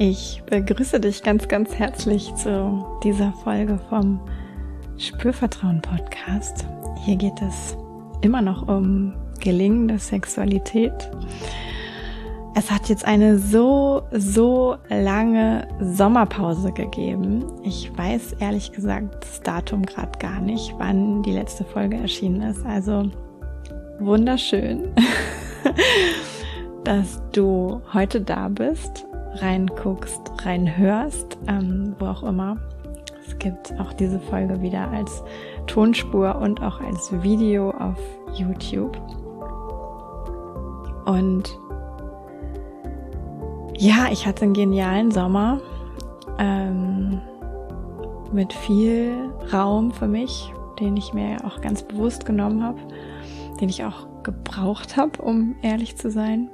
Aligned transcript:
Ich 0.00 0.44
begrüße 0.46 1.00
dich 1.00 1.24
ganz, 1.24 1.48
ganz 1.48 1.74
herzlich 1.74 2.32
zu 2.36 2.86
dieser 3.02 3.32
Folge 3.32 3.80
vom 3.88 4.20
Spürvertrauen 4.96 5.82
Podcast. 5.82 6.64
Hier 7.04 7.16
geht 7.16 7.42
es 7.42 7.76
immer 8.20 8.40
noch 8.40 8.68
um 8.68 9.12
gelingende 9.40 9.98
Sexualität. 9.98 10.92
Es 12.54 12.70
hat 12.70 12.88
jetzt 12.88 13.04
eine 13.06 13.40
so, 13.40 14.02
so 14.12 14.76
lange 14.88 15.66
Sommerpause 15.80 16.70
gegeben. 16.70 17.44
Ich 17.64 17.90
weiß 17.98 18.34
ehrlich 18.38 18.70
gesagt 18.70 19.24
das 19.24 19.40
Datum 19.40 19.84
gerade 19.84 20.16
gar 20.20 20.40
nicht, 20.40 20.76
wann 20.78 21.24
die 21.24 21.32
letzte 21.32 21.64
Folge 21.64 21.96
erschienen 21.96 22.42
ist. 22.42 22.64
Also 22.64 23.10
wunderschön, 23.98 24.94
dass 26.84 27.20
du 27.32 27.82
heute 27.92 28.20
da 28.20 28.46
bist 28.46 29.07
reinguckst, 29.34 30.32
reinhörst, 30.44 31.38
ähm, 31.46 31.94
wo 31.98 32.06
auch 32.06 32.22
immer. 32.22 32.56
Es 33.26 33.38
gibt 33.38 33.78
auch 33.78 33.92
diese 33.92 34.18
Folge 34.18 34.60
wieder 34.62 34.90
als 34.90 35.22
Tonspur 35.66 36.36
und 36.36 36.62
auch 36.62 36.80
als 36.80 37.12
Video 37.22 37.70
auf 37.70 37.98
YouTube. 38.34 38.96
Und 41.04 41.58
ja, 43.76 44.08
ich 44.10 44.26
hatte 44.26 44.44
einen 44.44 44.54
genialen 44.54 45.10
Sommer 45.10 45.60
ähm, 46.38 47.20
mit 48.32 48.52
viel 48.52 49.30
Raum 49.52 49.92
für 49.92 50.08
mich, 50.08 50.52
den 50.80 50.96
ich 50.96 51.12
mir 51.12 51.38
auch 51.44 51.60
ganz 51.60 51.82
bewusst 51.82 52.26
genommen 52.26 52.62
habe, 52.62 52.80
den 53.60 53.68
ich 53.68 53.84
auch 53.84 54.06
gebraucht 54.22 54.96
habe, 54.96 55.22
um 55.22 55.56
ehrlich 55.62 55.96
zu 55.96 56.10
sein. 56.10 56.50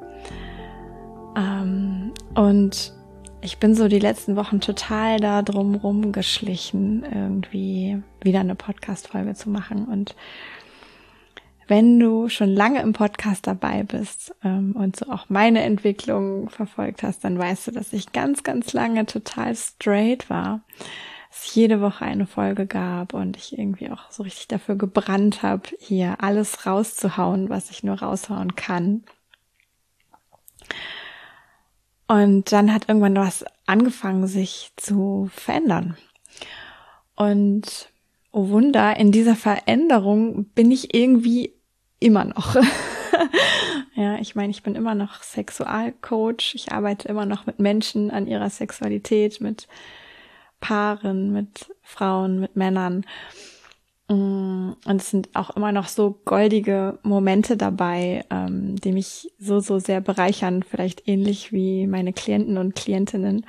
Ähm, 1.37 2.13
und 2.35 2.93
ich 3.41 3.59
bin 3.59 3.75
so 3.75 3.89
die 3.89 3.99
letzten 3.99 4.37
Wochen 4.37 4.61
total 4.61 5.21
da 5.21 5.43
drum 5.43 5.75
rumgeschlichen, 5.75 7.05
irgendwie 7.05 8.03
wieder 8.23 8.41
eine 8.41 8.55
Podcast-Folge 8.55 9.35
zu 9.35 9.51
machen. 9.51 9.85
Und 9.85 10.17
wenn 11.67 11.99
du 11.99 12.29
schon 12.29 12.49
lange 12.49 12.81
im 12.81 12.93
Podcast 12.93 13.47
dabei 13.47 13.83
bist 13.83 14.35
ähm, 14.43 14.75
und 14.77 14.97
so 14.97 15.11
auch 15.11 15.27
meine 15.29 15.63
Entwicklung 15.63 16.49
verfolgt 16.49 17.03
hast, 17.03 17.25
dann 17.25 17.39
weißt 17.39 17.67
du, 17.67 17.71
dass 17.73 17.93
ich 17.93 18.13
ganz, 18.13 18.43
ganz 18.43 18.73
lange 18.73 19.07
total 19.07 19.55
straight 19.57 20.29
war. 20.31 20.61
Es 21.31 21.55
jede 21.55 21.81
Woche 21.81 22.05
eine 22.05 22.27
Folge 22.27 22.67
gab 22.67 23.13
und 23.13 23.37
ich 23.37 23.59
irgendwie 23.59 23.91
auch 23.91 24.11
so 24.11 24.23
richtig 24.23 24.49
dafür 24.49 24.77
gebrannt 24.77 25.43
habe, 25.43 25.69
hier 25.81 26.17
alles 26.23 26.65
rauszuhauen, 26.65 27.51
was 27.51 27.71
ich 27.71 27.83
nur 27.83 28.01
raushauen 28.01 28.55
kann. 28.57 29.05
Und 32.07 32.53
dann 32.53 32.73
hat 32.73 32.89
irgendwann 32.89 33.17
was 33.17 33.45
angefangen, 33.67 34.27
sich 34.27 34.73
zu 34.77 35.31
verändern. 35.35 35.97
Und 37.17 37.89
oh 38.33 38.49
Wunder, 38.49 38.97
in 38.97 39.13
dieser 39.13 39.37
Veränderung 39.37 40.47
bin 40.51 40.71
ich 40.71 40.95
irgendwie 40.95 41.55
immer 42.01 42.25
noch. 42.25 42.57
ja, 43.95 44.17
ich 44.17 44.35
meine, 44.35 44.51
ich 44.51 44.63
bin 44.63 44.75
immer 44.75 44.95
noch 44.95 45.23
Sexualcoach. 45.23 46.55
Ich 46.55 46.73
arbeite 46.73 47.09
immer 47.09 47.27
noch 47.27 47.47
mit 47.47 47.59
Menschen 47.59 48.11
an 48.11 48.27
ihrer 48.27 48.51
Sexualität, 48.51 49.41
mit 49.41 49.69
Paaren, 50.61 51.33
mit 51.33 51.71
Frauen, 51.83 52.41
mit 52.41 52.57
Männern. 52.57 53.07
Mm, 54.09 54.73
und 54.85 55.01
es 55.01 55.11
sind 55.11 55.31
auch 55.35 55.51
immer 55.57 55.73
noch 55.73 55.89
so 55.89 56.21
goldige 56.25 56.99
Momente 57.03 57.57
dabei, 57.57 58.25
ähm, 58.31 58.77
die 58.77 58.93
mich 58.93 59.31
so, 59.39 59.61
so 59.61 59.79
sehr 59.79 60.01
bereichern, 60.01 60.63
vielleicht 60.63 61.09
ähnlich 61.09 61.53
wie 61.53 61.87
meine 61.87 62.13
Klienten 62.13 62.59
und 62.59 62.75
Klientinnen. 62.75 63.47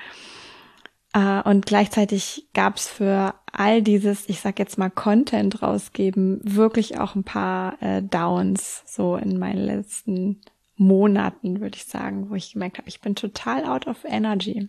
Äh, 1.14 1.42
und 1.44 1.66
gleichzeitig 1.66 2.48
gab 2.54 2.78
es 2.78 2.88
für 2.88 3.36
all 3.52 3.82
dieses, 3.82 4.30
ich 4.30 4.40
sag 4.40 4.60
jetzt 4.60 4.78
mal, 4.78 4.90
Content 4.90 5.62
rausgeben, 5.62 6.40
wirklich 6.44 7.00
auch 7.00 7.16
ein 7.16 7.24
paar 7.24 7.82
äh, 7.82 8.02
Downs, 8.02 8.84
so 8.86 9.16
in 9.18 9.38
meinen 9.38 9.66
letzten 9.66 10.42
Monaten, 10.78 11.62
würde 11.62 11.78
ich 11.78 11.86
sagen, 11.86 12.30
wo 12.30 12.36
ich 12.36 12.54
gemerkt 12.54 12.78
habe, 12.78 12.90
ich 12.90 13.02
bin 13.02 13.16
total 13.16 13.66
out 13.66 13.88
of 13.88 14.04
energy. 14.06 14.68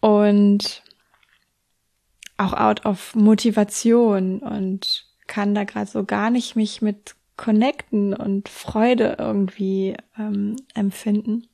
Und 0.00 0.82
auch 2.40 2.54
out 2.54 2.84
of 2.86 3.14
Motivation 3.14 4.40
und 4.40 5.06
kann 5.26 5.54
da 5.54 5.64
gerade 5.64 5.90
so 5.90 6.04
gar 6.04 6.30
nicht 6.30 6.56
mich 6.56 6.82
mit 6.82 7.14
connecten 7.36 8.14
und 8.14 8.48
Freude 8.48 9.16
irgendwie 9.18 9.96
ähm, 10.18 10.56
empfinden. 10.74 11.46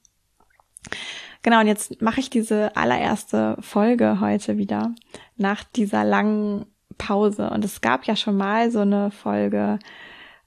Genau, 1.43 1.61
und 1.61 1.67
jetzt 1.67 2.03
mache 2.03 2.21
ich 2.21 2.31
diese 2.31 2.75
allererste 2.75 3.57
Folge 3.61 4.19
heute 4.21 4.59
wieder 4.59 4.95
nach 5.37 5.63
dieser 5.63 6.05
langen 6.05 6.67
Pause. 6.99 7.51
Und 7.51 7.65
es 7.65 7.81
gab 7.81 8.05
ja 8.07 8.17
schon 8.17 8.37
mal 8.37 8.71
so 8.71 8.81
eine 8.81 9.11
Folge, 9.11 9.79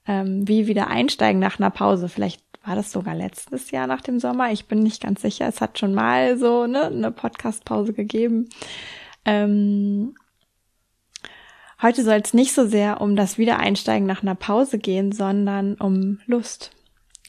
ähm, 0.06 0.46
wie 0.46 0.66
wieder 0.66 0.88
einsteigen 0.88 1.40
nach 1.40 1.58
einer 1.58 1.70
Pause. 1.70 2.08
Vielleicht 2.08 2.42
war 2.64 2.76
das 2.76 2.92
sogar 2.92 3.14
letztes 3.14 3.70
Jahr 3.70 3.86
nach 3.86 4.02
dem 4.02 4.20
Sommer. 4.20 4.52
Ich 4.52 4.66
bin 4.66 4.80
nicht 4.80 5.02
ganz 5.02 5.22
sicher. 5.22 5.48
Es 5.48 5.60
hat 5.60 5.78
schon 5.78 5.94
mal 5.94 6.36
so 6.36 6.66
ne, 6.66 6.86
eine 6.86 7.10
Podcast-Pause 7.10 7.94
gegeben. 7.94 8.48
Ähm, 9.24 10.14
Heute 11.82 12.04
soll 12.04 12.20
es 12.22 12.34
nicht 12.34 12.52
so 12.52 12.66
sehr 12.66 13.00
um 13.00 13.16
das 13.16 13.38
Wiedereinsteigen 13.38 14.06
nach 14.06 14.22
einer 14.22 14.34
Pause 14.34 14.78
gehen, 14.78 15.12
sondern 15.12 15.76
um 15.76 16.20
Lust 16.26 16.72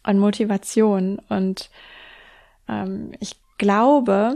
und 0.06 0.20
Motivation. 0.20 1.20
Und 1.30 1.70
ähm, 2.68 3.14
ich 3.20 3.36
glaube, 3.58 4.36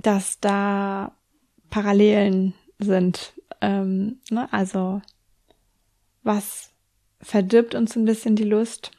dass 0.00 0.38
da 0.38 1.12
Parallelen 1.70 2.54
sind. 2.78 3.32
Ähm, 3.60 4.20
ne? 4.30 4.48
Also 4.52 5.02
was 6.22 6.70
verdirbt 7.20 7.74
uns 7.74 7.96
ein 7.96 8.04
bisschen 8.04 8.36
die 8.36 8.44
Lust 8.44 8.92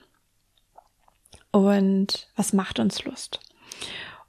und 1.51 2.27
was 2.35 2.51
macht 2.51 2.79
uns 2.79 3.05
Lust. 3.05 3.39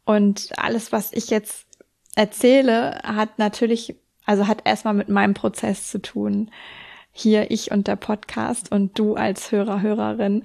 Und 0.04 0.56
alles, 0.58 0.92
was 0.92 1.12
ich 1.12 1.30
jetzt 1.30 1.66
erzähle, 2.14 3.00
hat 3.02 3.38
natürlich 3.38 3.96
also 4.26 4.46
hat 4.46 4.62
erstmal 4.64 4.94
mit 4.94 5.08
meinem 5.08 5.34
Prozess 5.34 5.90
zu 5.90 6.00
tun. 6.00 6.50
Hier 7.12 7.50
ich 7.50 7.70
und 7.70 7.88
der 7.88 7.96
Podcast 7.96 8.70
und 8.70 8.98
du 8.98 9.14
als 9.14 9.50
Hörer, 9.50 9.82
Hörerin. 9.82 10.44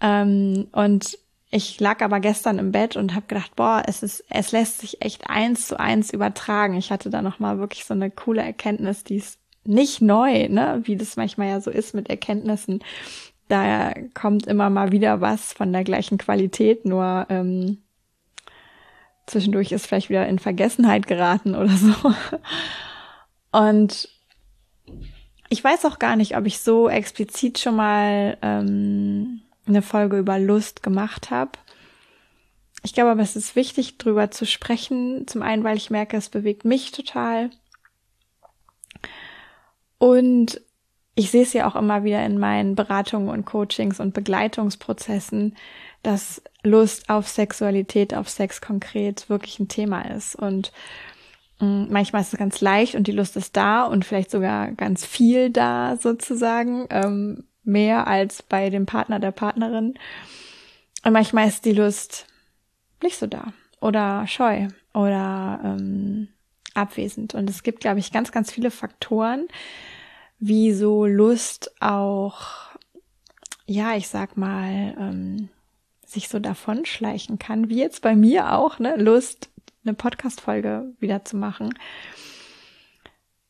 Ähm, 0.00 0.68
und 0.72 1.18
ich 1.50 1.78
lag 1.78 2.02
aber 2.02 2.20
gestern 2.20 2.58
im 2.58 2.72
Bett 2.72 2.96
und 2.96 3.14
habe 3.14 3.26
gedacht, 3.28 3.54
boah, 3.54 3.82
es 3.86 4.02
ist, 4.02 4.24
es 4.28 4.52
lässt 4.52 4.80
sich 4.80 5.00
echt 5.00 5.30
eins 5.30 5.68
zu 5.68 5.78
eins 5.78 6.12
übertragen. 6.12 6.76
Ich 6.76 6.90
hatte 6.90 7.08
da 7.08 7.22
noch 7.22 7.38
mal 7.38 7.58
wirklich 7.58 7.84
so 7.84 7.94
eine 7.94 8.10
coole 8.10 8.42
Erkenntnis, 8.42 9.04
die 9.04 9.16
ist 9.16 9.38
nicht 9.64 10.00
neu, 10.00 10.48
ne, 10.48 10.80
wie 10.84 10.96
das 10.96 11.16
manchmal 11.16 11.48
ja 11.48 11.60
so 11.60 11.70
ist 11.70 11.94
mit 11.94 12.10
Erkenntnissen. 12.10 12.80
Da 13.48 13.94
kommt 14.14 14.46
immer 14.46 14.70
mal 14.70 14.92
wieder 14.92 15.20
was 15.20 15.52
von 15.52 15.72
der 15.72 15.84
gleichen 15.84 16.18
Qualität, 16.18 16.84
nur 16.84 17.26
ähm, 17.28 17.78
zwischendurch 19.26 19.72
ist 19.72 19.86
vielleicht 19.86 20.08
wieder 20.08 20.26
in 20.26 20.38
Vergessenheit 20.38 21.06
geraten 21.06 21.54
oder 21.54 21.76
so. 21.76 22.14
Und 23.52 24.08
ich 25.48 25.62
weiß 25.62 25.84
auch 25.84 25.98
gar 25.98 26.16
nicht, 26.16 26.36
ob 26.36 26.46
ich 26.46 26.60
so 26.60 26.88
explizit 26.88 27.58
schon 27.58 27.76
mal 27.76 28.38
ähm, 28.42 29.42
eine 29.66 29.82
Folge 29.82 30.18
über 30.18 30.38
Lust 30.38 30.82
gemacht 30.82 31.30
habe. 31.30 31.52
Ich 32.82 32.94
glaube 32.94 33.10
aber, 33.10 33.22
es 33.22 33.36
ist 33.36 33.56
wichtig, 33.56 33.98
drüber 33.98 34.30
zu 34.30 34.46
sprechen. 34.46 35.26
Zum 35.26 35.42
einen, 35.42 35.64
weil 35.64 35.76
ich 35.76 35.90
merke, 35.90 36.16
es 36.16 36.28
bewegt 36.28 36.64
mich 36.64 36.92
total. 36.92 37.50
Und 39.98 40.60
ich 41.14 41.30
sehe 41.30 41.42
es 41.42 41.52
ja 41.52 41.66
auch 41.68 41.76
immer 41.76 42.04
wieder 42.04 42.24
in 42.24 42.38
meinen 42.38 42.74
Beratungen 42.74 43.28
und 43.28 43.46
Coachings 43.46 44.00
und 44.00 44.12
Begleitungsprozessen, 44.14 45.56
dass 46.02 46.42
Lust 46.66 47.08
auf 47.08 47.28
Sexualität, 47.28 48.14
auf 48.14 48.28
Sex 48.28 48.60
konkret 48.60 49.28
wirklich 49.28 49.58
ein 49.58 49.68
Thema 49.68 50.02
ist. 50.02 50.36
Und 50.36 50.72
Mm, 51.60 51.86
manchmal 51.90 52.22
ist 52.22 52.32
es 52.32 52.38
ganz 52.38 52.60
leicht 52.60 52.94
und 52.94 53.06
die 53.06 53.12
Lust 53.12 53.36
ist 53.36 53.56
da 53.56 53.84
und 53.84 54.04
vielleicht 54.04 54.30
sogar 54.30 54.72
ganz 54.72 55.04
viel 55.06 55.50
da 55.50 55.96
sozusagen, 55.96 56.86
ähm, 56.90 57.44
mehr 57.64 58.06
als 58.06 58.42
bei 58.42 58.70
dem 58.70 58.86
Partner 58.86 59.18
der 59.20 59.32
Partnerin. 59.32 59.94
Und 61.04 61.12
manchmal 61.12 61.48
ist 61.48 61.64
die 61.64 61.72
Lust 61.72 62.26
nicht 63.02 63.18
so 63.18 63.26
da 63.26 63.52
oder 63.80 64.26
scheu 64.26 64.68
oder 64.94 65.60
ähm, 65.64 66.28
abwesend. 66.74 67.34
Und 67.34 67.48
es 67.50 67.62
gibt, 67.62 67.80
glaube 67.80 67.98
ich, 68.00 68.12
ganz, 68.12 68.32
ganz 68.32 68.52
viele 68.52 68.70
Faktoren, 68.70 69.48
wie 70.38 70.72
so 70.72 71.06
Lust 71.06 71.74
auch, 71.80 72.76
ja, 73.66 73.96
ich 73.96 74.08
sag 74.08 74.36
mal, 74.36 74.94
ähm, 74.98 75.48
sich 76.16 76.28
so 76.28 76.38
davonschleichen 76.38 77.38
kann, 77.38 77.68
wie 77.68 77.78
jetzt 77.78 78.02
bei 78.02 78.16
mir 78.16 78.52
auch, 78.52 78.78
ne? 78.78 78.96
Lust 78.96 79.50
eine 79.84 79.94
Podcast-Folge 79.94 80.92
wieder 80.98 81.24
zu 81.24 81.36
machen. 81.36 81.74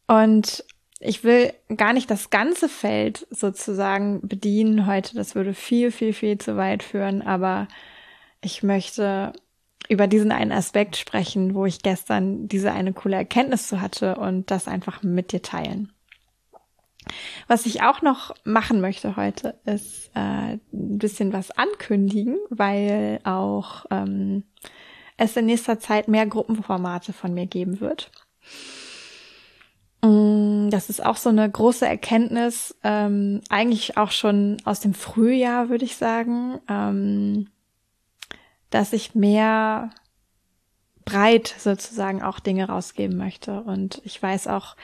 Und 0.06 0.64
ich 0.98 1.24
will 1.24 1.52
gar 1.76 1.92
nicht 1.92 2.10
das 2.10 2.30
ganze 2.30 2.68
Feld 2.68 3.26
sozusagen 3.30 4.20
bedienen 4.26 4.86
heute. 4.86 5.14
Das 5.14 5.34
würde 5.34 5.54
viel, 5.54 5.90
viel, 5.90 6.12
viel 6.12 6.38
zu 6.38 6.56
weit 6.56 6.82
führen. 6.82 7.22
Aber 7.22 7.68
ich 8.42 8.62
möchte 8.62 9.32
über 9.88 10.06
diesen 10.06 10.32
einen 10.32 10.52
Aspekt 10.52 10.96
sprechen, 10.96 11.54
wo 11.54 11.64
ich 11.64 11.82
gestern 11.82 12.48
diese 12.48 12.72
eine 12.72 12.92
coole 12.92 13.16
Erkenntnis 13.16 13.68
zu 13.68 13.80
hatte 13.80 14.16
und 14.16 14.50
das 14.50 14.68
einfach 14.68 15.02
mit 15.02 15.32
dir 15.32 15.42
teilen. 15.42 15.92
Was 17.46 17.66
ich 17.66 17.82
auch 17.82 18.02
noch 18.02 18.34
machen 18.44 18.80
möchte 18.80 19.16
heute, 19.16 19.58
ist 19.64 20.10
äh, 20.14 20.54
ein 20.54 20.60
bisschen 20.72 21.32
was 21.32 21.50
ankündigen, 21.50 22.36
weil 22.50 23.20
auch 23.24 23.86
ähm, 23.90 24.44
es 25.16 25.36
in 25.36 25.46
nächster 25.46 25.78
Zeit 25.78 26.08
mehr 26.08 26.26
Gruppenformate 26.26 27.12
von 27.12 27.32
mir 27.32 27.46
geben 27.46 27.80
wird. 27.80 28.10
Mm, 30.02 30.70
das 30.70 30.90
ist 30.90 31.04
auch 31.04 31.16
so 31.16 31.30
eine 31.30 31.48
große 31.50 31.86
Erkenntnis, 31.86 32.76
ähm, 32.82 33.40
eigentlich 33.48 33.96
auch 33.96 34.10
schon 34.10 34.58
aus 34.64 34.80
dem 34.80 34.94
Frühjahr, 34.94 35.68
würde 35.68 35.84
ich 35.84 35.96
sagen, 35.96 36.60
ähm, 36.68 37.48
dass 38.70 38.92
ich 38.92 39.14
mehr 39.14 39.90
breit 41.04 41.54
sozusagen 41.58 42.22
auch 42.22 42.40
Dinge 42.40 42.66
rausgeben 42.66 43.16
möchte. 43.16 43.62
Und 43.62 44.02
ich 44.04 44.20
weiß 44.20 44.48
auch, 44.48 44.76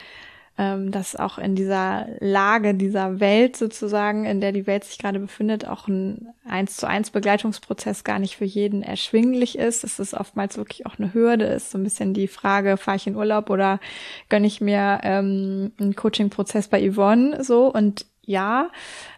ähm, 0.63 0.93
dass 0.93 1.17
auch 1.17 1.39
in 1.39 1.57
dieser 1.57 2.07
Lage, 2.21 2.75
dieser 2.75 3.19
Welt 3.19 3.57
sozusagen, 3.57 4.27
in 4.27 4.41
der 4.41 4.53
die 4.53 4.69
Welt 4.69 4.85
sich 4.85 4.97
gerade 4.97 5.19
befindet, 5.19 5.67
auch 5.67 5.89
ein 5.89 6.29
eins 6.45 6.77
zu 6.77 6.87
eins 6.87 7.11
Begleitungsprozess 7.11 8.05
gar 8.05 8.21
nicht 8.21 8.37
für 8.37 8.45
jeden 8.45 8.85
erschwinglich 8.85 9.59
ist. 9.59 9.83
Es 9.83 9.99
ist 9.99 10.15
oftmals 10.15 10.57
wirklich 10.57 10.87
auch 10.87 11.01
eine 11.01 11.15
Hürde, 11.15 11.47
ist 11.47 11.73
so 11.73 11.79
ein 11.79 11.83
bisschen 11.83 12.15
die 12.15 12.29
Frage, 12.29 12.77
fahre 12.77 12.97
ich 12.97 13.09
in 13.09 13.17
Urlaub 13.17 13.51
oder 13.51 13.81
gönne 14.29 14.47
ich 14.47 14.61
mir 14.61 15.01
ähm, 15.03 15.73
einen 15.81 15.97
Coaching-Prozess 15.97 16.69
bei 16.69 16.89
Yvonne 16.89 17.43
so 17.43 17.67
und 17.67 18.07
ja, 18.25 18.71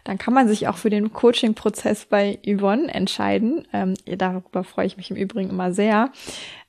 dann 0.03 0.17
kann 0.17 0.33
man 0.33 0.47
sich 0.47 0.67
auch 0.67 0.77
für 0.77 0.89
den 0.89 1.13
Coaching-Prozess 1.13 2.05
bei 2.05 2.39
Yvonne 2.43 2.91
entscheiden. 2.91 3.67
Ähm, 3.71 3.93
darüber 4.17 4.63
freue 4.63 4.87
ich 4.87 4.97
mich 4.97 5.11
im 5.11 5.17
Übrigen 5.17 5.51
immer 5.51 5.73
sehr. 5.73 6.09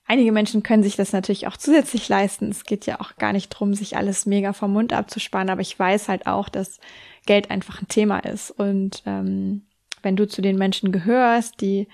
Einige 0.08 0.30
Menschen 0.30 0.62
können 0.62 0.82
sich 0.82 0.96
das 0.96 1.12
natürlich 1.12 1.46
auch 1.46 1.56
zusätzlich 1.56 2.08
leisten. 2.08 2.50
Es 2.50 2.64
geht 2.64 2.86
ja 2.86 3.00
auch 3.00 3.16
gar 3.16 3.32
nicht 3.32 3.48
drum, 3.48 3.74
sich 3.74 3.96
alles 3.96 4.24
mega 4.24 4.52
vom 4.52 4.72
Mund 4.72 4.92
abzusparen, 4.92 5.50
aber 5.50 5.60
ich 5.60 5.76
weiß 5.76 6.08
halt 6.08 6.26
auch, 6.26 6.48
dass 6.48 6.78
Geld 7.26 7.50
einfach 7.50 7.82
ein 7.82 7.88
Thema 7.88 8.20
ist. 8.20 8.52
Und 8.52 9.02
ähm, 9.04 9.62
wenn 10.02 10.16
du 10.16 10.28
zu 10.28 10.42
den 10.42 10.56
Menschen 10.56 10.92
gehörst, 10.92 11.60
die 11.60 11.88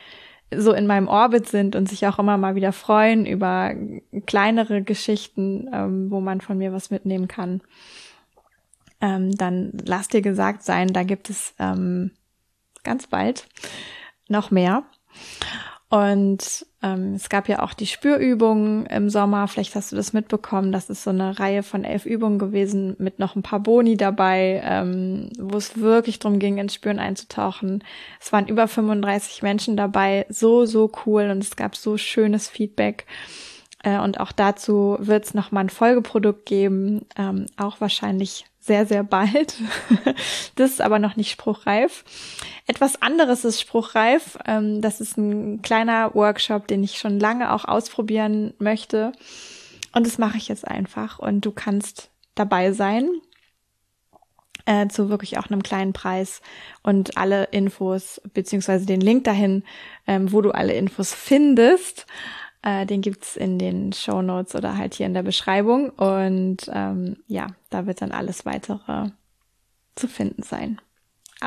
so 0.55 0.73
in 0.73 0.87
meinem 0.87 1.09
Orbit 1.09 1.49
sind 1.49 1.75
und 1.75 1.89
sich 1.89 2.07
auch 2.07 2.19
immer 2.19 2.37
mal 2.37 2.55
wieder 2.55 2.73
freuen 2.73 3.25
über 3.25 3.75
kleinere 4.27 4.83
Geschichten, 4.83 5.71
ähm, 5.73 6.11
wo 6.11 6.21
man 6.21 6.43
von 6.43 6.59
mir 6.59 6.75
was 6.75 6.91
mitnehmen 6.91 7.29
kann, 7.29 7.63
ähm, 9.01 9.33
dann 9.33 9.73
lass 9.85 10.09
dir 10.09 10.21
gesagt 10.21 10.63
sein, 10.63 10.89
da 10.89 11.03
gibt 11.03 11.31
es 11.31 11.55
ähm, 11.59 12.13
ganz 12.85 13.07
bald 13.07 13.49
noch 14.29 14.51
mehr. 14.51 14.85
Und 15.89 16.67
ähm, 16.83 17.15
es 17.15 17.29
gab 17.29 17.49
ja 17.49 17.63
auch 17.63 17.75
die 17.75 17.87
Spürübungen 17.87 18.87
im 18.87 19.09
Sommer. 19.09 19.47
Vielleicht 19.47 19.75
hast 19.75 19.93
du 19.93 19.97
das 19.97 20.13
mitbekommen. 20.13 20.73
Das 20.73 20.91
ist 20.91 21.05
so 21.05 21.11
eine 21.11 21.39
Reihe 21.39 21.63
von 21.63 21.85
elf 21.85 22.07
Übungen 22.07 22.39
gewesen 22.39 22.97
mit 22.99 23.19
noch 23.19 23.37
ein 23.37 23.43
paar 23.43 23.61
Boni 23.61 23.97
dabei, 23.97 24.63
ähm, 24.65 25.31
wo 25.39 25.57
es 25.57 25.79
wirklich 25.79 26.19
darum 26.19 26.39
ging, 26.39 26.59
ins 26.59 26.75
Spüren 26.75 26.99
einzutauchen. 26.99 27.85
Es 28.21 28.33
waren 28.33 28.49
über 28.49 28.67
35 28.67 29.43
Menschen 29.43 29.77
dabei. 29.77 30.27
So, 30.29 30.67
so 30.67 30.91
cool 31.07 31.31
und 31.31 31.43
es 31.43 31.57
gab 31.57 31.77
so 31.77 31.97
schönes 31.97 32.49
Feedback. 32.49 33.07
Äh, 33.85 33.99
und 33.99 34.19
auch 34.19 34.33
dazu 34.33 34.97
wird 34.99 35.25
es 35.25 35.35
nochmal 35.35 35.65
ein 35.65 35.71
Folgeprodukt 35.71 36.47
geben, 36.47 37.07
ähm, 37.17 37.47
auch 37.57 37.81
wahrscheinlich 37.81 38.47
sehr, 38.63 38.87
sehr 38.87 39.03
bald. 39.03 39.57
das 40.55 40.71
ist 40.71 40.81
aber 40.81 41.01
noch 41.01 41.17
nicht 41.17 41.33
spruchreif. 41.33 42.05
Etwas 42.69 43.03
anderes 43.03 43.45
ist 43.45 43.61
spruchreif. 43.61 44.39
Ähm, 44.47 44.81
das 44.81 45.01
ist 45.01 45.19
ein 45.19 45.63
kleiner 45.63 46.15
Workshop, 46.15 46.69
den 46.69 46.85
ich 46.85 46.99
schon 46.99 47.19
lange 47.19 47.53
auch 47.53 47.65
ausprobieren 47.65 48.55
möchte. 48.59 49.13
Und 49.93 50.07
das 50.07 50.17
mache 50.17 50.37
ich 50.37 50.47
jetzt 50.47 50.67
einfach. 50.67 51.19
Und 51.19 51.45
du 51.45 51.51
kannst 51.51 52.11
dabei 52.37 52.73
sein. 52.73 53.11
Äh, 54.65 54.87
zu 54.87 55.09
wirklich 55.09 55.39
auch 55.39 55.51
einem 55.51 55.65
kleinen 55.65 55.93
Preis 55.93 56.41
und 56.85 57.17
alle 57.17 57.47
Infos 57.47 58.21
beziehungsweise 58.33 58.87
den 58.87 59.01
Link 59.01 59.25
dahin, 59.25 59.65
ähm, 60.07 60.31
wo 60.31 60.41
du 60.41 60.53
alle 60.53 60.75
Infos 60.75 61.13
findest, 61.13 62.07
äh, 62.63 62.87
den 62.87 63.01
gibt's 63.01 63.37
in 63.37 63.59
den 63.59 63.93
Show 63.93 64.23
Notes 64.23 64.55
oder 64.55 64.77
halt 64.77 64.95
hier 64.95 65.07
in 65.07 65.15
der 65.15 65.23
Beschreibung. 65.23 65.91
Und 65.91 66.59
ähm, 66.73 67.17
ja, 67.27 67.49
da 67.71 67.87
wird 67.87 68.03
dann 68.03 68.13
alles 68.13 68.47
weitere 68.47 69.11
zu 69.95 70.09
finden 70.09 70.43
sein. 70.43 70.81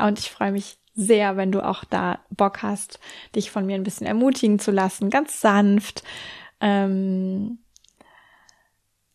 Und 0.00 0.18
ich 0.18 0.30
freue 0.30 0.52
mich 0.52 0.78
sehr, 0.94 1.36
wenn 1.36 1.52
du 1.52 1.64
auch 1.64 1.84
da 1.84 2.20
Bock 2.30 2.62
hast, 2.62 2.98
dich 3.34 3.50
von 3.50 3.66
mir 3.66 3.74
ein 3.74 3.82
bisschen 3.82 4.06
ermutigen 4.06 4.58
zu 4.58 4.70
lassen, 4.70 5.10
ganz 5.10 5.40
sanft, 5.40 6.02
ähm, 6.60 7.58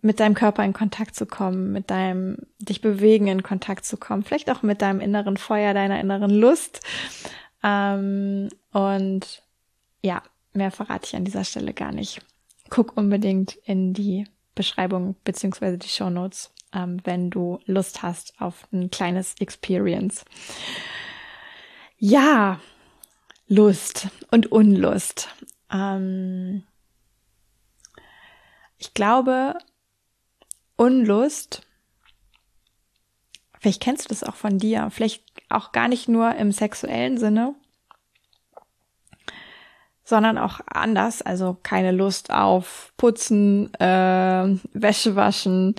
mit 0.01 0.19
deinem 0.19 0.33
Körper 0.33 0.63
in 0.63 0.73
Kontakt 0.73 1.15
zu 1.15 1.27
kommen, 1.27 1.71
mit 1.71 1.91
deinem 1.91 2.37
dich 2.59 2.81
bewegen 2.81 3.27
in 3.27 3.43
Kontakt 3.43 3.85
zu 3.85 3.97
kommen, 3.97 4.23
vielleicht 4.23 4.49
auch 4.49 4.63
mit 4.63 4.81
deinem 4.81 4.99
inneren 4.99 5.37
Feuer, 5.37 5.73
deiner 5.73 5.99
inneren 5.99 6.31
Lust. 6.31 6.81
Ähm, 7.63 8.49
und 8.71 9.43
ja, 10.03 10.23
mehr 10.53 10.71
verrate 10.71 11.05
ich 11.05 11.15
an 11.15 11.25
dieser 11.25 11.43
Stelle 11.43 11.73
gar 11.73 11.91
nicht. 11.91 12.21
Guck 12.69 12.95
unbedingt 12.97 13.55
in 13.65 13.93
die 13.93 14.25
Beschreibung 14.55 15.15
beziehungsweise 15.23 15.77
die 15.77 15.87
Show 15.87 16.09
Notes, 16.09 16.53
ähm, 16.73 17.01
wenn 17.03 17.29
du 17.29 17.59
Lust 17.65 18.01
hast 18.01 18.39
auf 18.39 18.67
ein 18.71 18.91
kleines 18.91 19.35
Experience. 19.39 20.25
Ja, 21.97 22.59
Lust 23.47 24.07
und 24.31 24.51
Unlust. 24.51 25.29
Ähm, 25.71 26.63
ich 28.77 28.93
glaube, 28.93 29.57
Unlust, 30.75 31.61
vielleicht 33.59 33.81
kennst 33.81 34.05
du 34.05 34.09
das 34.09 34.23
auch 34.23 34.35
von 34.35 34.57
dir, 34.57 34.89
vielleicht 34.89 35.23
auch 35.49 35.71
gar 35.71 35.87
nicht 35.87 36.07
nur 36.07 36.33
im 36.35 36.51
sexuellen 36.51 37.17
Sinne, 37.17 37.53
sondern 40.11 40.37
auch 40.37 40.59
anders. 40.67 41.21
Also 41.21 41.57
keine 41.63 41.91
Lust 41.91 42.31
auf 42.31 42.91
Putzen, 42.97 43.73
äh, 43.75 44.55
Wäsche 44.73 45.15
waschen, 45.15 45.73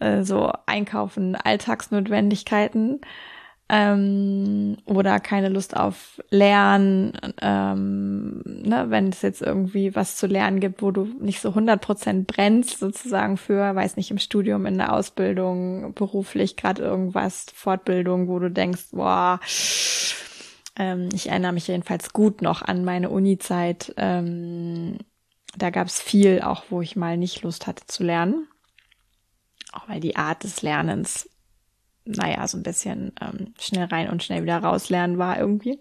äh, 0.00 0.24
so 0.24 0.52
einkaufen, 0.66 1.36
Alltagsnotwendigkeiten. 1.36 3.00
Ähm, 3.70 4.76
oder 4.84 5.20
keine 5.20 5.48
Lust 5.48 5.74
auf 5.74 6.20
Lernen, 6.28 7.12
ähm, 7.40 8.42
ne, 8.44 8.86
wenn 8.88 9.08
es 9.08 9.22
jetzt 9.22 9.40
irgendwie 9.40 9.96
was 9.96 10.16
zu 10.16 10.26
lernen 10.26 10.60
gibt, 10.60 10.82
wo 10.82 10.90
du 10.90 11.04
nicht 11.18 11.40
so 11.40 11.54
100% 11.54 12.26
brennst 12.26 12.78
sozusagen 12.78 13.38
für, 13.38 13.74
weiß 13.74 13.96
nicht, 13.96 14.10
im 14.10 14.18
Studium, 14.18 14.66
in 14.66 14.76
der 14.76 14.92
Ausbildung, 14.92 15.94
beruflich 15.94 16.56
gerade 16.56 16.82
irgendwas, 16.82 17.46
Fortbildung, 17.54 18.28
wo 18.28 18.38
du 18.38 18.50
denkst, 18.50 18.88
boah, 18.92 19.40
ähm, 20.76 21.08
ich 21.12 21.28
erinnere 21.28 21.52
mich 21.52 21.68
jedenfalls 21.68 22.12
gut 22.12 22.42
noch 22.42 22.62
an 22.62 22.84
meine 22.84 23.10
Uni-Zeit. 23.10 23.94
Ähm, 23.96 24.98
da 25.56 25.70
gab 25.70 25.86
es 25.86 26.00
viel, 26.00 26.40
auch 26.42 26.64
wo 26.70 26.80
ich 26.82 26.96
mal 26.96 27.16
nicht 27.16 27.42
Lust 27.42 27.66
hatte 27.66 27.86
zu 27.86 28.02
lernen. 28.02 28.48
Auch 29.72 29.88
weil 29.88 30.00
die 30.00 30.16
Art 30.16 30.44
des 30.44 30.62
Lernens, 30.62 31.28
naja, 32.04 32.46
so 32.48 32.58
ein 32.58 32.62
bisschen 32.62 33.12
ähm, 33.20 33.54
schnell 33.58 33.86
rein 33.86 34.10
und 34.10 34.22
schnell 34.22 34.42
wieder 34.42 34.58
rauslernen 34.58 35.18
war 35.18 35.38
irgendwie. 35.38 35.78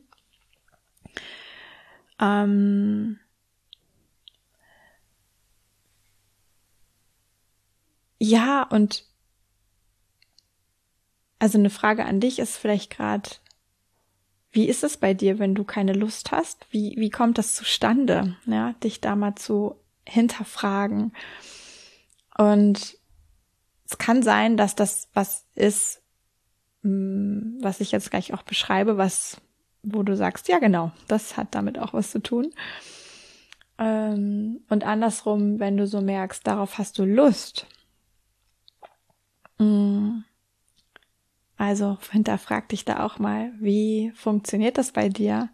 Ähm, 2.19 3.19
ja, 8.19 8.63
und 8.63 9.05
also 11.39 11.57
eine 11.57 11.69
Frage 11.69 12.05
an 12.05 12.19
dich 12.19 12.39
ist 12.39 12.57
vielleicht 12.57 12.89
gerade, 12.89 13.29
wie 14.53 14.69
ist 14.69 14.83
es 14.83 14.98
bei 14.98 15.15
dir, 15.15 15.39
wenn 15.39 15.55
du 15.55 15.63
keine 15.63 15.93
Lust 15.93 16.31
hast? 16.31 16.67
Wie, 16.69 16.93
wie 16.98 17.10
kommt 17.10 17.39
das 17.39 17.55
zustande? 17.55 18.38
Ja, 18.45 18.74
dich 18.83 19.01
da 19.01 19.15
mal 19.15 19.36
zu 19.36 19.75
hinterfragen. 20.07 21.12
Und 22.38 22.98
es 23.86 23.98
kann 23.98 24.22
sein, 24.22 24.55
dass 24.55 24.75
das 24.75 25.10
was 25.15 25.48
ist, 25.55 26.03
mm, 26.83 27.63
was 27.63 27.81
ich 27.81 27.91
jetzt 27.91 28.12
gleich 28.12 28.33
auch 28.33 28.43
beschreibe, 28.43 28.98
was, 28.98 29.41
wo 29.81 30.03
du 30.03 30.15
sagst, 30.15 30.48
ja 30.48 30.60
genau, 30.60 30.91
das 31.07 31.36
hat 31.36 31.55
damit 31.55 31.79
auch 31.79 31.93
was 31.93 32.12
zu 32.12 32.22
tun. 32.22 32.53
Ähm, 33.79 34.62
und 34.69 34.83
andersrum, 34.83 35.60
wenn 35.60 35.77
du 35.77 35.88
so 35.88 36.00
merkst, 36.00 36.45
darauf 36.45 36.77
hast 36.77 37.00
du 37.00 37.05
Lust, 37.05 37.65
mm, 39.57 40.19
also 41.63 41.98
hinterfrag 42.12 42.67
dich 42.67 42.84
da 42.84 43.05
auch 43.05 43.20
mal, 43.20 43.53
wie 43.58 44.12
funktioniert 44.15 44.77
das 44.77 44.91
bei 44.91 45.08
dir, 45.08 45.50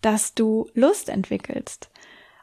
dass 0.00 0.34
du 0.34 0.68
Lust 0.74 1.08
entwickelst? 1.08 1.88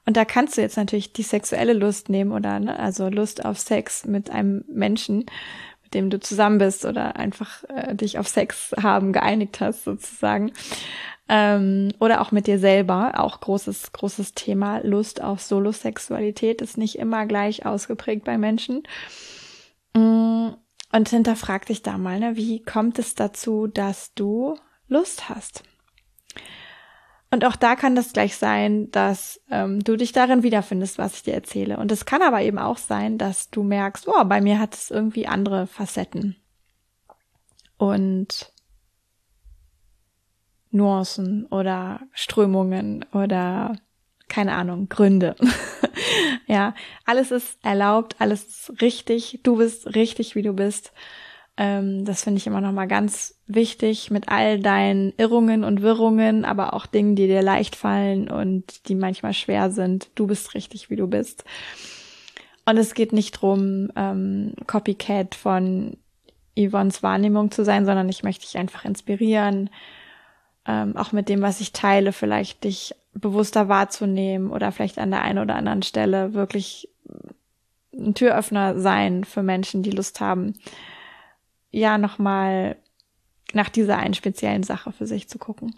Und 0.05 0.15
da 0.15 0.23
kannst 0.23 0.57
du 0.57 0.61
jetzt 0.61 0.77
natürlich 0.77 1.11
die 1.11 1.23
sexuelle 1.23 1.73
Lust 1.73 2.07
nehmen 2.07 2.31
oder 2.31 2.61
ne, 2.61 2.79
also 2.79 3.09
Lust 3.09 3.43
auf 3.43 3.59
Sex 3.59 4.05
mit 4.05 4.29
einem 4.29 4.63
Menschen, 4.69 5.25
mit 5.83 5.93
dem 5.93 6.09
du 6.09 6.21
zusammen 6.21 6.59
bist 6.59 6.85
oder 6.85 7.17
einfach 7.17 7.65
äh, 7.67 7.93
dich 7.93 8.17
auf 8.19 8.29
Sex 8.29 8.73
haben 8.81 9.11
geeinigt 9.11 9.59
hast 9.59 9.83
sozusagen. 9.83 10.53
Ähm, 11.27 11.91
oder 11.99 12.21
auch 12.21 12.31
mit 12.31 12.47
dir 12.47 12.57
selber, 12.57 13.19
auch 13.19 13.41
großes, 13.41 13.91
großes 13.91 14.33
Thema. 14.33 14.79
Lust 14.79 15.21
auf 15.21 15.41
Solosexualität 15.41 16.61
ist 16.61 16.77
nicht 16.77 16.97
immer 16.97 17.25
gleich 17.25 17.65
ausgeprägt 17.65 18.23
bei 18.23 18.37
Menschen. 18.37 18.83
Mm, 19.93 20.51
und 20.91 21.09
hinterfrag 21.09 21.65
dich 21.65 21.81
da 21.81 21.97
mal, 21.97 22.19
ne, 22.19 22.35
wie 22.35 22.63
kommt 22.63 22.99
es 22.99 23.15
dazu, 23.15 23.67
dass 23.67 24.13
du 24.13 24.55
Lust 24.87 25.29
hast? 25.29 25.63
Und 27.31 27.45
auch 27.45 27.55
da 27.55 27.75
kann 27.75 27.95
das 27.95 28.13
gleich 28.13 28.37
sein, 28.37 28.89
dass 28.89 29.39
ähm, 29.51 29.83
du 29.83 29.95
dich 29.95 30.13
darin 30.13 30.41
wiederfindest, 30.41 30.97
was 30.97 31.13
ich 31.13 31.23
dir 31.23 31.35
erzähle. 31.35 31.77
Und 31.77 31.91
es 31.91 32.05
kann 32.05 32.23
aber 32.23 32.41
eben 32.41 32.57
auch 32.57 32.77
sein, 32.77 33.19
dass 33.19 33.51
du 33.51 33.61
merkst, 33.61 34.07
oh, 34.07 34.23
bei 34.25 34.41
mir 34.41 34.59
hat 34.59 34.73
es 34.73 34.89
irgendwie 34.89 35.27
andere 35.27 35.67
Facetten. 35.67 36.37
Und 37.77 38.51
Nuancen 40.71 41.45
oder 41.47 42.01
Strömungen 42.13 43.05
oder 43.13 43.75
keine 44.29 44.53
Ahnung, 44.53 44.87
Gründe. 44.89 45.35
ja, 46.47 46.73
alles 47.05 47.31
ist 47.31 47.57
erlaubt, 47.63 48.15
alles 48.19 48.45
ist 48.45 48.81
richtig. 48.81 49.39
Du 49.43 49.57
bist 49.57 49.95
richtig, 49.95 50.35
wie 50.35 50.41
du 50.41 50.53
bist. 50.53 50.93
Ähm, 51.57 52.05
das 52.05 52.23
finde 52.23 52.37
ich 52.37 52.47
immer 52.47 52.61
noch 52.61 52.71
mal 52.71 52.87
ganz 52.87 53.35
wichtig 53.45 54.11
mit 54.11 54.29
all 54.29 54.59
deinen 54.59 55.13
Irrungen 55.17 55.65
und 55.65 55.81
Wirrungen, 55.81 56.45
aber 56.45 56.73
auch 56.73 56.85
Dingen, 56.85 57.17
die 57.17 57.27
dir 57.27 57.41
leicht 57.41 57.75
fallen 57.75 58.31
und 58.31 58.87
die 58.87 58.95
manchmal 58.95 59.33
schwer 59.33 59.69
sind. 59.69 60.09
Du 60.15 60.25
bist 60.25 60.53
richtig, 60.53 60.89
wie 60.89 60.95
du 60.95 61.07
bist. 61.07 61.43
Und 62.65 62.77
es 62.77 62.93
geht 62.93 63.11
nicht 63.11 63.31
drum, 63.33 63.89
ähm, 63.95 64.53
Copycat 64.67 65.35
von 65.35 65.97
Yvonnes 66.57 67.03
Wahrnehmung 67.03 67.51
zu 67.51 67.65
sein, 67.65 67.85
sondern 67.85 68.07
ich 68.07 68.23
möchte 68.23 68.45
dich 68.45 68.57
einfach 68.57 68.85
inspirieren, 68.85 69.69
ähm, 70.65 70.95
auch 70.95 71.11
mit 71.11 71.29
dem, 71.29 71.41
was 71.41 71.61
ich 71.61 71.73
teile, 71.73 72.13
vielleicht 72.13 72.63
dich 72.63 72.95
bewusster 73.13 73.67
wahrzunehmen 73.69 74.51
oder 74.51 74.71
vielleicht 74.71 74.99
an 74.99 75.11
der 75.11 75.21
einen 75.21 75.39
oder 75.39 75.55
anderen 75.55 75.81
Stelle 75.81 76.33
wirklich 76.33 76.89
ein 77.93 78.13
Türöffner 78.13 78.79
sein 78.79 79.23
für 79.23 79.43
Menschen, 79.43 79.83
die 79.83 79.91
Lust 79.91 80.21
haben, 80.21 80.53
ja, 81.71 81.97
nochmal 81.97 82.77
nach 83.53 83.69
dieser 83.69 83.97
einen 83.97 84.13
speziellen 84.13 84.63
Sache 84.63 84.91
für 84.91 85.07
sich 85.07 85.27
zu 85.27 85.37
gucken. 85.37 85.75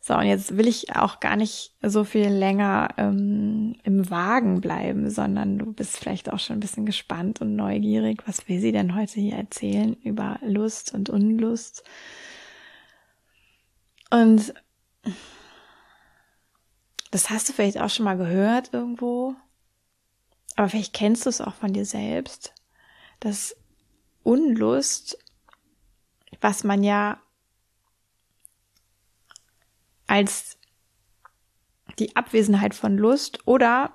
So, 0.00 0.14
und 0.14 0.26
jetzt 0.26 0.56
will 0.56 0.66
ich 0.66 0.96
auch 0.96 1.20
gar 1.20 1.36
nicht 1.36 1.74
so 1.82 2.02
viel 2.02 2.28
länger 2.28 2.88
ähm, 2.96 3.76
im 3.82 4.08
Wagen 4.08 4.62
bleiben, 4.62 5.10
sondern 5.10 5.58
du 5.58 5.70
bist 5.70 5.98
vielleicht 5.98 6.32
auch 6.32 6.38
schon 6.38 6.56
ein 6.56 6.60
bisschen 6.60 6.86
gespannt 6.86 7.42
und 7.42 7.56
neugierig. 7.56 8.22
Was 8.26 8.48
will 8.48 8.58
sie 8.58 8.72
denn 8.72 8.94
heute 8.94 9.20
hier 9.20 9.36
erzählen 9.36 9.92
über 10.02 10.38
Lust 10.42 10.94
und 10.94 11.10
Unlust? 11.10 11.84
Und 14.10 14.54
das 17.10 17.30
hast 17.30 17.48
du 17.48 17.52
vielleicht 17.52 17.80
auch 17.80 17.90
schon 17.90 18.04
mal 18.04 18.16
gehört 18.16 18.72
irgendwo, 18.72 19.34
aber 20.56 20.68
vielleicht 20.68 20.92
kennst 20.92 21.24
du 21.24 21.30
es 21.30 21.40
auch 21.40 21.54
von 21.54 21.72
dir 21.72 21.84
selbst, 21.84 22.52
dass 23.20 23.56
Unlust, 24.22 25.18
was 26.40 26.64
man 26.64 26.82
ja 26.82 27.20
als 30.06 30.58
die 31.98 32.16
Abwesenheit 32.16 32.74
von 32.74 32.96
Lust 32.96 33.46
oder 33.46 33.92